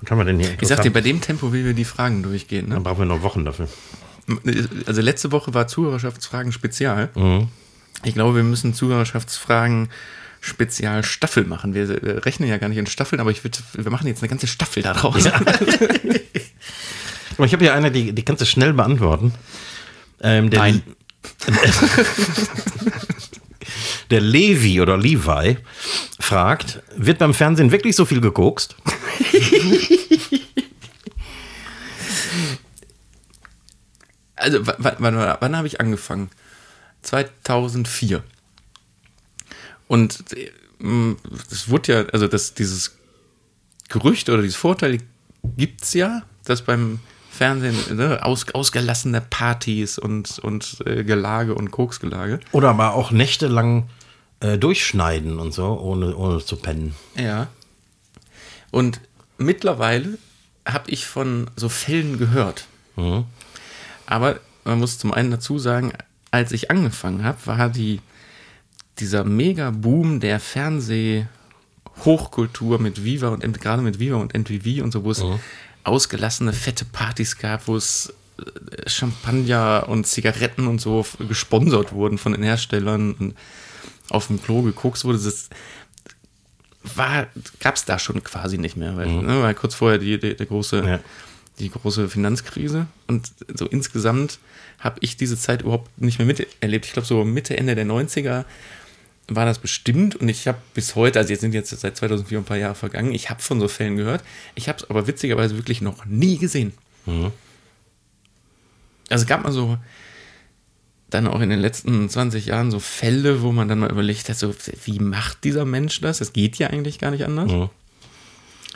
[0.00, 0.56] Was haben wir denn hier?
[0.60, 2.74] Ich sag dir, bei dem Tempo, wie wir die Fragen durchgehen, ne?
[2.74, 3.68] Dann brauchen wir noch Wochen dafür.
[4.86, 7.10] Also letzte Woche war Zuhörerschaftsfragen Spezial.
[7.14, 7.48] Mhm.
[8.04, 9.88] Ich glaube, wir müssen Zuhörerschaftsfragen
[10.46, 11.74] Spezial Staffel machen.
[11.74, 14.28] Wir äh, rechnen ja gar nicht in Staffeln, aber ich würd, wir machen jetzt eine
[14.28, 15.26] ganze Staffel daraus.
[17.36, 19.34] Aber ich habe hier eine, die, die kannst du schnell beantworten.
[20.22, 20.82] Ähm, der, Nein.
[24.10, 25.58] der Levi oder Levi
[26.18, 28.76] fragt, wird beim Fernsehen wirklich so viel gekokst?
[34.38, 36.28] Also, wann, wann, wann habe ich angefangen?
[37.02, 38.22] 2004.
[39.88, 40.24] Und
[41.50, 42.96] es wurde ja, also das, dieses
[43.88, 44.98] Gerücht oder dieses Vorteil
[45.56, 51.70] gibt es ja, dass beim Fernsehen ne, aus, ausgelassene Partys und, und äh, Gelage und
[51.70, 52.40] Koksgelage.
[52.52, 53.88] Oder aber auch nächtelang
[54.40, 56.94] äh, durchschneiden und so, ohne, ohne zu pennen.
[57.14, 57.48] Ja.
[58.70, 59.00] Und
[59.38, 60.18] mittlerweile
[60.66, 62.66] habe ich von so Fällen gehört.
[62.96, 63.24] Mhm.
[64.06, 65.92] Aber man muss zum einen dazu sagen,
[66.30, 68.00] als ich angefangen habe, war die,
[68.98, 75.10] dieser Mega-Boom der Fernseh-Hochkultur mit Viva und gerade mit Viva und NTV und so, wo
[75.10, 75.22] es
[75.84, 82.32] ausgelassene fette Partys gab, wo es äh, Champagner und Zigaretten und so gesponsert wurden von
[82.32, 83.34] den Herstellern und
[84.10, 85.18] auf dem Klo gekokst wurde.
[85.18, 85.48] Das
[86.94, 87.26] war,
[87.60, 90.46] gab es da schon quasi nicht mehr, weil, ne, weil kurz vorher die, die, der
[90.46, 91.00] große Ja.
[91.58, 92.86] die große Finanzkrise.
[93.06, 94.38] Und so insgesamt
[94.78, 96.86] habe ich diese Zeit überhaupt nicht mehr miterlebt.
[96.86, 98.44] Ich glaube, so Mitte, Ende der 90er
[99.28, 100.16] war das bestimmt.
[100.16, 103.12] Und ich habe bis heute, also jetzt sind jetzt seit 2004 ein paar Jahre vergangen,
[103.12, 104.22] ich habe von so Fällen gehört.
[104.54, 106.72] Ich habe es aber witzigerweise wirklich noch nie gesehen.
[109.10, 109.78] Also es gab mal so
[111.10, 114.36] dann auch in den letzten 20 Jahren so Fälle, wo man dann mal überlegt hat,
[114.36, 114.52] so,
[114.84, 116.18] wie macht dieser Mensch das?
[116.18, 117.50] Das geht ja eigentlich gar nicht anders.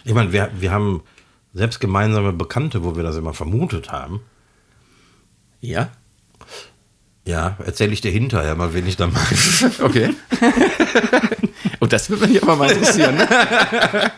[0.05, 1.03] Ich meine, wir, wir haben
[1.53, 4.21] selbst gemeinsame Bekannte, wo wir das immer vermutet haben.
[5.61, 5.91] Ja.
[7.27, 9.35] Ja, erzähle ich dir hinterher mal, wen ich da mag.
[9.81, 10.15] Okay.
[11.79, 13.17] Und das würde mich aber mal interessieren.
[13.17, 13.29] Ne?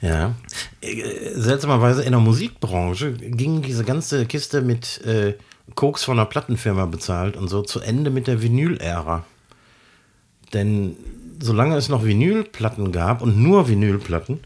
[0.00, 0.34] Ja.
[0.80, 5.34] Äh, Seltsamerweise in der Musikbranche ging diese ganze Kiste mit äh,
[5.74, 9.24] Koks von einer Plattenfirma bezahlt und so zu Ende mit der Vinyl-Ära.
[10.52, 10.96] Denn
[11.40, 14.40] solange es noch Vinylplatten gab und nur Vinylplatten,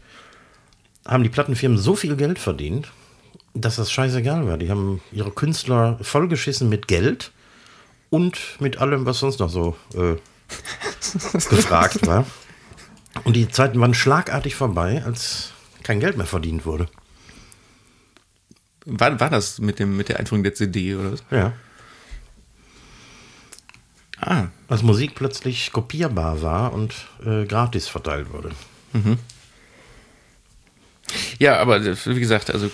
[1.05, 2.91] haben die Plattenfirmen so viel Geld verdient,
[3.53, 4.57] dass das scheißegal war.
[4.57, 7.31] Die haben ihre Künstler vollgeschissen mit Geld
[8.09, 10.15] und mit allem, was sonst noch so äh,
[11.49, 12.25] gefragt war.
[13.23, 15.51] Und die Zeiten waren schlagartig vorbei, als
[15.83, 16.87] kein Geld mehr verdient wurde.
[18.85, 21.23] War, war das mit, dem, mit der Einführung der CD oder was?
[21.31, 21.53] Ja.
[24.19, 26.93] Ah, Als Musik plötzlich kopierbar war und
[27.25, 28.51] äh, gratis verteilt wurde.
[31.39, 32.69] Ja, aber das, wie gesagt, also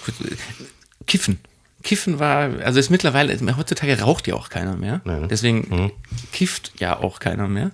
[1.07, 1.39] Kiffen.
[1.83, 5.01] Kiffen war, also ist mittlerweile, heutzutage raucht ja auch keiner mehr.
[5.05, 5.27] Nee, ne?
[5.29, 5.91] Deswegen
[6.33, 7.71] kifft ja auch keiner mehr.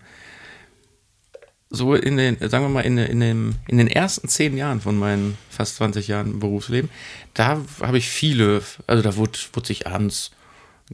[1.72, 4.98] So in den, sagen wir mal, in, in, dem, in den ersten zehn Jahren von
[4.98, 6.90] meinen fast 20 Jahren Berufsleben,
[7.34, 10.32] da habe ich viele, also da wurde, wurde sich abends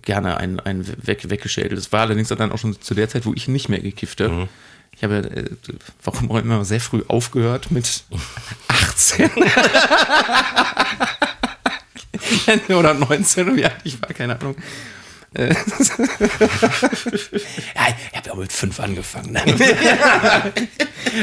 [0.01, 1.78] gerne ein, ein weg, weggeschädelt.
[1.78, 4.47] Das war allerdings dann auch schon zu der Zeit, wo ich nicht mehr gekifft habe.
[4.96, 5.50] Ich habe, äh,
[6.04, 8.04] warum auch immer, sehr früh aufgehört mit
[8.68, 9.30] 18.
[12.76, 14.56] oder 19 oder wie alt ich war, keine Ahnung.
[15.34, 15.48] Ja,
[17.88, 19.32] ich habe ja mit fünf angefangen.
[19.32, 19.42] Ne?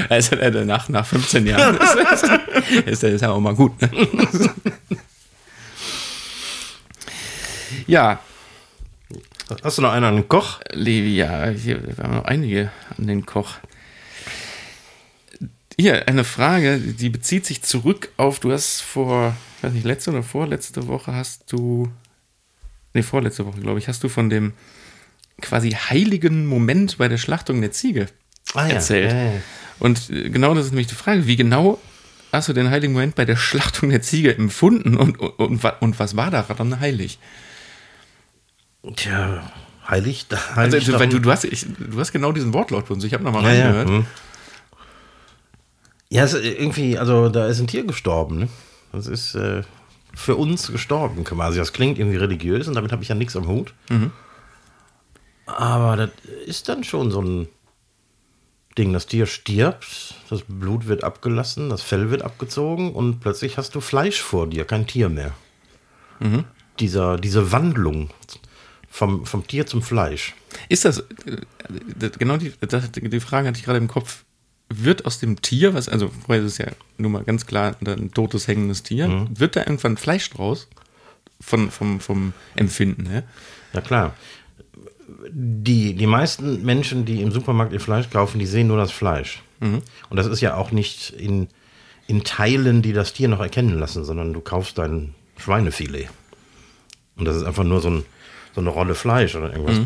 [0.08, 2.24] also äh, nach, nach 15 Jahren ist,
[2.86, 3.80] ist, ist ja auch mal gut.
[3.82, 3.90] Ne?
[7.86, 8.18] ja,
[9.62, 10.60] Hast du noch einen an den Koch?
[10.74, 13.54] Ja, hier, wir haben noch einige an den Koch.
[15.80, 20.10] Hier, eine Frage, die bezieht sich zurück auf, du hast vor, ich weiß nicht, letzte
[20.10, 21.88] oder vorletzte Woche hast du,
[22.94, 24.52] nee, vorletzte Woche, glaube ich, hast du von dem
[25.40, 28.08] quasi heiligen Moment bei der Schlachtung der Ziege
[28.54, 28.74] Ah, ja.
[28.74, 29.12] erzählt.
[29.12, 29.32] Ja, ja.
[29.78, 31.78] Und äh, genau das ist nämlich die Frage, wie genau
[32.32, 35.98] hast du den heiligen Moment bei der Schlachtung der Ziege empfunden und, und, und, und
[36.00, 37.18] was war daran heilig?
[38.96, 39.42] Tja,
[39.88, 42.86] heilig, Also, heilig also, weil darum- du, du, hast, ich, du hast genau diesen Wortlaut
[42.86, 43.04] von uns.
[43.04, 43.64] Ich habe nochmal Ja, ja.
[43.66, 43.88] reingehört.
[43.88, 44.06] hm.
[46.10, 48.48] Ja, es ist irgendwie, also da ist ein Tier gestorben, ne?
[48.92, 49.62] Das ist äh,
[50.14, 51.58] für uns gestorben quasi.
[51.58, 53.74] Das klingt irgendwie religiös und damit habe ich ja nichts am Hut.
[55.46, 56.10] Aber das
[56.46, 57.48] ist dann schon so ein
[58.78, 58.94] Ding.
[58.94, 63.80] Das Tier stirbt, das Blut wird abgelassen, das Fell wird abgezogen und plötzlich hast du
[63.80, 65.32] Fleisch vor dir, kein Tier mehr.
[66.80, 68.08] Dieser, diese Wandlung
[68.98, 70.34] vom, vom Tier zum Fleisch.
[70.68, 74.24] Ist das, äh, genau die, die Frage hatte ich gerade im Kopf.
[74.70, 76.66] Wird aus dem Tier, was, also vorher ist es ja
[76.98, 79.38] nun mal ganz klar ein totes, hängendes Tier, Mhm.
[79.38, 80.68] wird da irgendwann Fleisch draus?
[81.40, 83.22] Von, vom, vom Empfinden her?
[83.72, 84.14] Ja klar.
[85.30, 89.42] Die, die meisten Menschen, die im Supermarkt ihr Fleisch kaufen, die sehen nur das Fleisch.
[89.60, 89.82] Und
[90.16, 91.46] das ist ja auch nicht in,
[92.08, 96.08] in Teilen, die das Tier noch erkennen lassen, sondern du kaufst dein Schweinefilet.
[97.16, 98.04] Und das ist einfach nur so, ein,
[98.58, 99.78] so eine Rolle Fleisch oder irgendwas.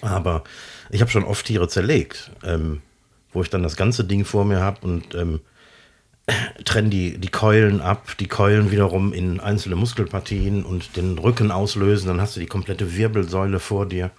[0.00, 0.42] Aber
[0.90, 2.82] ich habe schon oft Tiere zerlegt, ähm,
[3.32, 5.40] wo ich dann das ganze Ding vor mir habe und ähm,
[6.64, 12.08] trenne die, die Keulen ab, die Keulen wiederum in einzelne Muskelpartien und den Rücken auslösen,
[12.08, 14.10] dann hast du die komplette Wirbelsäule vor dir.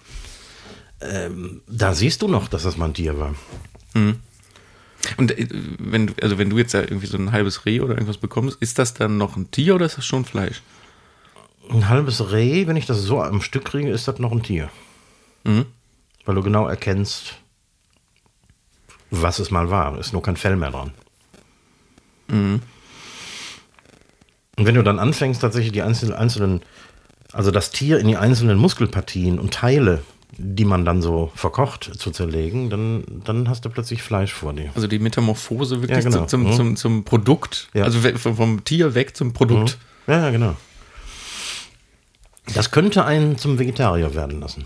[1.02, 3.34] Ähm, da siehst du noch, dass das mal ein Tier war.
[5.18, 5.46] Und äh,
[5.78, 8.56] wenn, du- also wenn du jetzt ja irgendwie so ein halbes Reh oder irgendwas bekommst,
[8.60, 10.62] ist das dann noch ein Tier oder ist das schon Fleisch?
[11.70, 14.68] Ein halbes Reh, wenn ich das so am Stück kriege, ist das noch ein Tier.
[15.44, 17.36] Weil du genau erkennst,
[19.10, 19.98] was es mal war.
[19.98, 20.92] Ist nur kein Fell mehr dran.
[22.28, 22.60] Und
[24.56, 26.60] wenn du dann anfängst, tatsächlich die einzelnen, einzelnen,
[27.32, 30.02] also das Tier in die einzelnen Muskelpartien und Teile,
[30.36, 34.70] die man dann so verkocht, zu zerlegen, dann, dann hast du plötzlich Fleisch vor dir.
[34.74, 36.26] Also die Metamorphose wirklich Ja, genau.
[36.26, 36.76] zum, zum, Mhm.
[36.76, 37.68] zum, Produkt.
[37.74, 37.84] Ja.
[37.84, 39.78] Also vom, Tier weg zum Produkt.
[40.06, 40.56] Ja, ja, genau.
[42.54, 44.64] Das könnte einen zum Vegetarier werden lassen.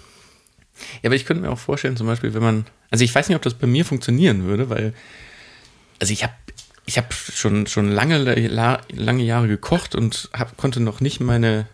[1.03, 3.37] Ja, aber ich könnte mir auch vorstellen, zum Beispiel, wenn man, also ich weiß nicht,
[3.37, 4.93] ob das bei mir funktionieren würde, weil,
[6.01, 6.33] also ich habe
[6.87, 11.67] ich hab schon, schon lange, la- lange Jahre gekocht und hab, konnte noch nicht meine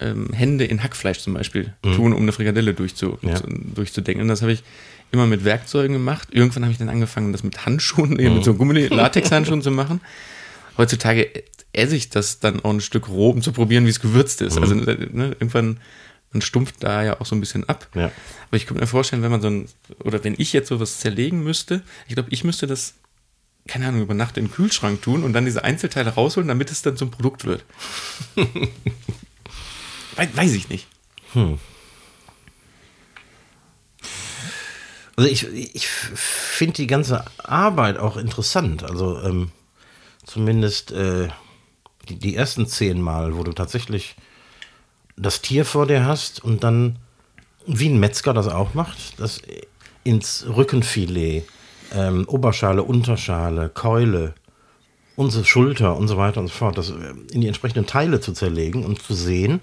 [0.00, 3.34] ähm, Hände in Hackfleisch zum Beispiel tun, um eine Frikadelle durchzu, Ja.
[3.34, 4.22] zu, durchzudenken.
[4.22, 4.62] Und das habe ich
[5.10, 6.28] immer mit Werkzeugen gemacht.
[6.30, 10.00] Irgendwann habe ich dann angefangen, das mit Handschuhen, eben mit so Gummi-Latex-Handschuhen zu machen.
[10.78, 11.28] Heutzutage
[11.72, 14.58] esse ich das dann auch ein Stück roh, um zu probieren, wie es gewürzt ist.
[14.58, 14.92] Also ne,
[15.38, 15.80] irgendwann,
[16.32, 17.88] man stumpft da ja auch so ein bisschen ab.
[17.94, 18.06] Ja.
[18.48, 19.68] Aber ich könnte mir vorstellen, wenn man so ein,
[20.04, 22.94] oder wenn ich jetzt sowas zerlegen müsste, ich glaube, ich müsste das,
[23.68, 26.82] keine Ahnung, über Nacht in den Kühlschrank tun und dann diese Einzelteile rausholen, damit es
[26.82, 27.64] dann zum Produkt wird.
[30.16, 30.86] Wei- Weiß ich nicht.
[35.16, 38.82] Also ich, ich finde die ganze Arbeit auch interessant.
[38.82, 39.50] Also ähm,
[40.24, 41.28] zumindest äh,
[42.08, 44.16] die, die ersten zehn Mal, wo du tatsächlich
[45.16, 46.98] das Tier vor dir hast und dann,
[47.66, 49.40] wie ein Metzger das auch macht, das
[50.04, 51.44] ins Rückenfilet,
[51.92, 54.34] ähm, Oberschale, Unterschale, Keule,
[55.16, 58.32] unsere Schulter und so weiter und so fort, das äh, in die entsprechenden Teile zu
[58.32, 59.60] zerlegen und zu sehen,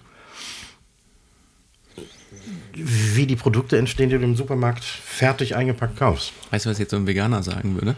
[2.74, 6.32] wie die Produkte entstehen, die du im Supermarkt fertig eingepackt kaufst.
[6.52, 7.96] Weißt du, was jetzt so ein Veganer sagen würde?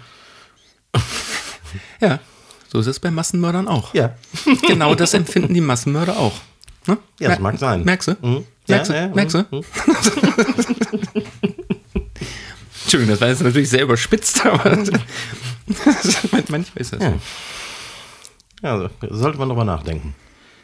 [2.02, 2.20] ja,
[2.72, 3.94] so ist es bei Massenmördern auch.
[3.94, 4.16] Ja.
[4.68, 6.34] Genau das empfinden die Massenmörder auch.
[6.88, 6.98] Ne?
[7.20, 7.84] Ja, das mag sein.
[7.84, 8.12] Merkst du?
[8.22, 8.46] Mhm.
[8.68, 8.94] Merkst du?
[8.96, 9.46] Ja, ja, Merkst du?
[9.52, 9.64] mhm.
[12.84, 14.76] Entschuldigung, das war jetzt natürlich sehr überspitzt, aber
[16.50, 17.12] manchmal ist das Ja.
[17.12, 17.20] so.
[18.64, 20.14] Ja, also, sollte man drüber nachdenken.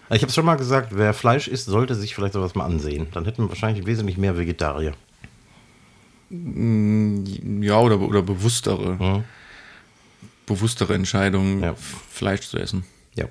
[0.09, 3.07] Ich habe es schon mal gesagt, wer Fleisch isst, sollte sich vielleicht sowas mal ansehen.
[3.13, 4.93] Dann hätten wir wahrscheinlich wesentlich mehr Vegetarier.
[6.29, 9.23] Ja, oder, oder bewusstere,
[10.47, 11.75] bewusstere Entscheidungen, Ja.
[12.09, 12.85] Fleisch zu essen.
[13.13, 13.25] Ja.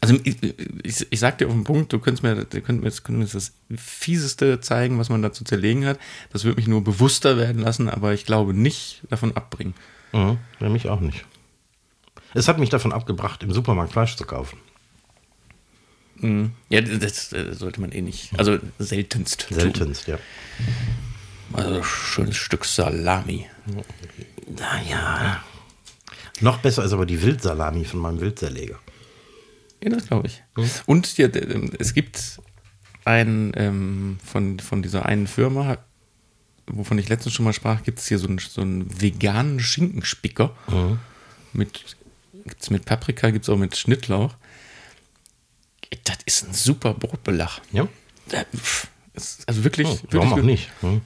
[0.00, 0.36] Also ich,
[0.84, 4.60] ich, ich sag dir auf den Punkt, du könntest mir, du könntest könntest das Fieseste
[4.60, 5.98] zeigen, was man da zu zerlegen hat.
[6.32, 9.74] Das würde mich nur bewusster werden lassen, aber ich glaube nicht davon abbringen.
[10.12, 10.38] Mhm.
[10.60, 11.26] Ja, mich auch nicht.
[12.32, 14.58] Es hat mich davon abgebracht, im Supermarkt Fleisch zu kaufen.
[16.20, 18.36] Ja, das, äh, sollte man eh nicht.
[18.38, 19.46] Also seltenst.
[19.48, 19.58] tun.
[19.58, 20.18] Seltenst, ja.
[21.52, 23.46] Also schönes Stück Salami.
[24.48, 25.42] Naja.
[26.40, 28.78] Noch besser ist aber die Wildsalami von meinem Wildzerleger.
[29.82, 30.42] Ja, das glaube ich.
[30.86, 32.40] Und ja, ähm, es gibt
[33.04, 35.78] ein ähm, von, von dieser einen Firma,
[36.66, 40.54] wovon ich letztens schon mal sprach, gibt es hier so einen, so einen veganen Schinkenspicker.
[41.52, 41.96] Mit,
[42.44, 44.34] gibt's mit Paprika, gibt es auch mit Schnittlauch.
[46.04, 47.60] Das ist ein super Brotbelach.
[47.72, 47.88] Ja?
[49.14, 50.44] Ist- Also wirklich, Oh, wirklich warum auch gut.
[50.44, 50.70] nicht?
[50.82, 51.00] Hm.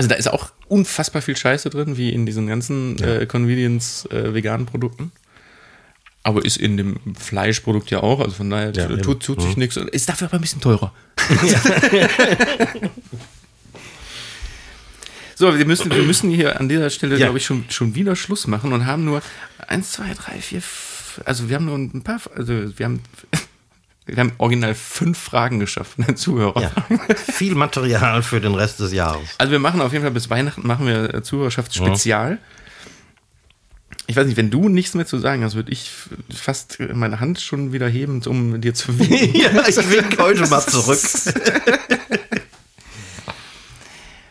[0.00, 5.12] Also da ist auch unfassbar viel Scheiße drin, wie in diesen ganzen äh, Convenience-veganen Produkten.
[6.22, 9.18] Aber ist in dem Fleischprodukt ja auch, also von daher Ja, tut.
[9.18, 9.20] Mhm.
[9.20, 9.76] tut sich nichts.
[9.76, 10.94] Ist dafür aber ein bisschen teurer.
[15.34, 17.26] so, wir müssen, wir müssen hier an dieser Stelle, Ja.
[17.26, 19.20] glaube ich, schon, schon wieder Schluss machen und haben nur
[19.68, 20.62] eins, zwei, drei, vier,
[21.26, 23.00] also wir haben nur ein paar, also wir haben,
[24.06, 26.62] wir haben original fünf Fragen geschafft von den Zuhörern.
[26.62, 26.70] Ja.
[27.14, 29.28] Viel Material für den Rest des Jahres.
[29.38, 32.38] Also wir machen auf jeden Fall bis Weihnachten machen wir äh, Zuhörerschaftsspezial.
[34.06, 35.90] Ich weiß nicht, wenn du nichts mehr zu sagen hast, würde ich
[36.34, 39.40] fast meine Hand schon wieder heben, um dir zu winken.
[39.40, 40.98] ja, ich wink heute mal zurück.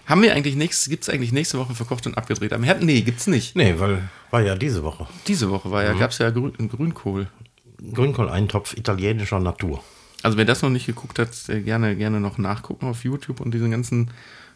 [0.06, 2.82] Haben wir eigentlich nächstes, gibt es eigentlich nächste Woche verkocht und abgedreht am Herd?
[2.82, 3.56] Nee, gibt's nicht.
[3.56, 5.06] Nee, weil war ja diese Woche.
[5.28, 7.28] Diese Woche war ja, gab's ja Grün, Grünkohl.
[7.94, 9.82] Grünkohl-Eintopf italienischer Natur.
[10.22, 13.72] Also wer das noch nicht geguckt hat, gerne, gerne noch nachgucken auf YouTube und diesen
[13.72, 14.12] ganzen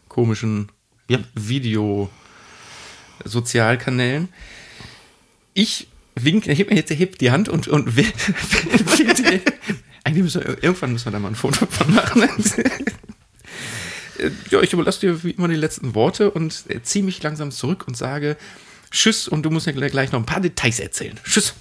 [0.09, 0.69] komischen
[1.07, 1.19] Ja.
[1.36, 4.28] Video-Sozialkanälen.
[5.53, 7.89] Ich wink, heb mir jetzt heb die Hand und, und
[10.03, 12.24] eigentlich müssen wir, irgendwann müssen wir da mal ein Foto von machen.
[14.51, 17.97] Ja, ich überlasse dir wie immer die letzten Worte und ziehe mich langsam zurück und
[17.97, 18.38] sage
[18.91, 21.19] Tschüss und du musst mir gleich noch ein paar Details erzählen.
[21.24, 21.55] Tschüss.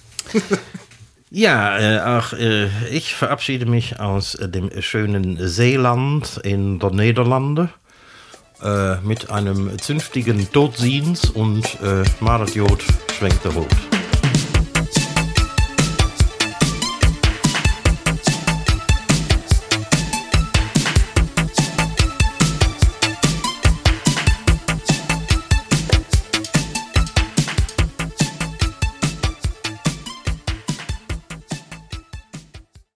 [1.35, 7.69] Ja, äh, auch äh, ich verabschiede mich aus äh, dem schönen Seeland in der Niederlande
[8.61, 12.83] äh, mit einem zünftigen Todziens und äh, Maradjod
[13.17, 14.02] schwenkt der Rot.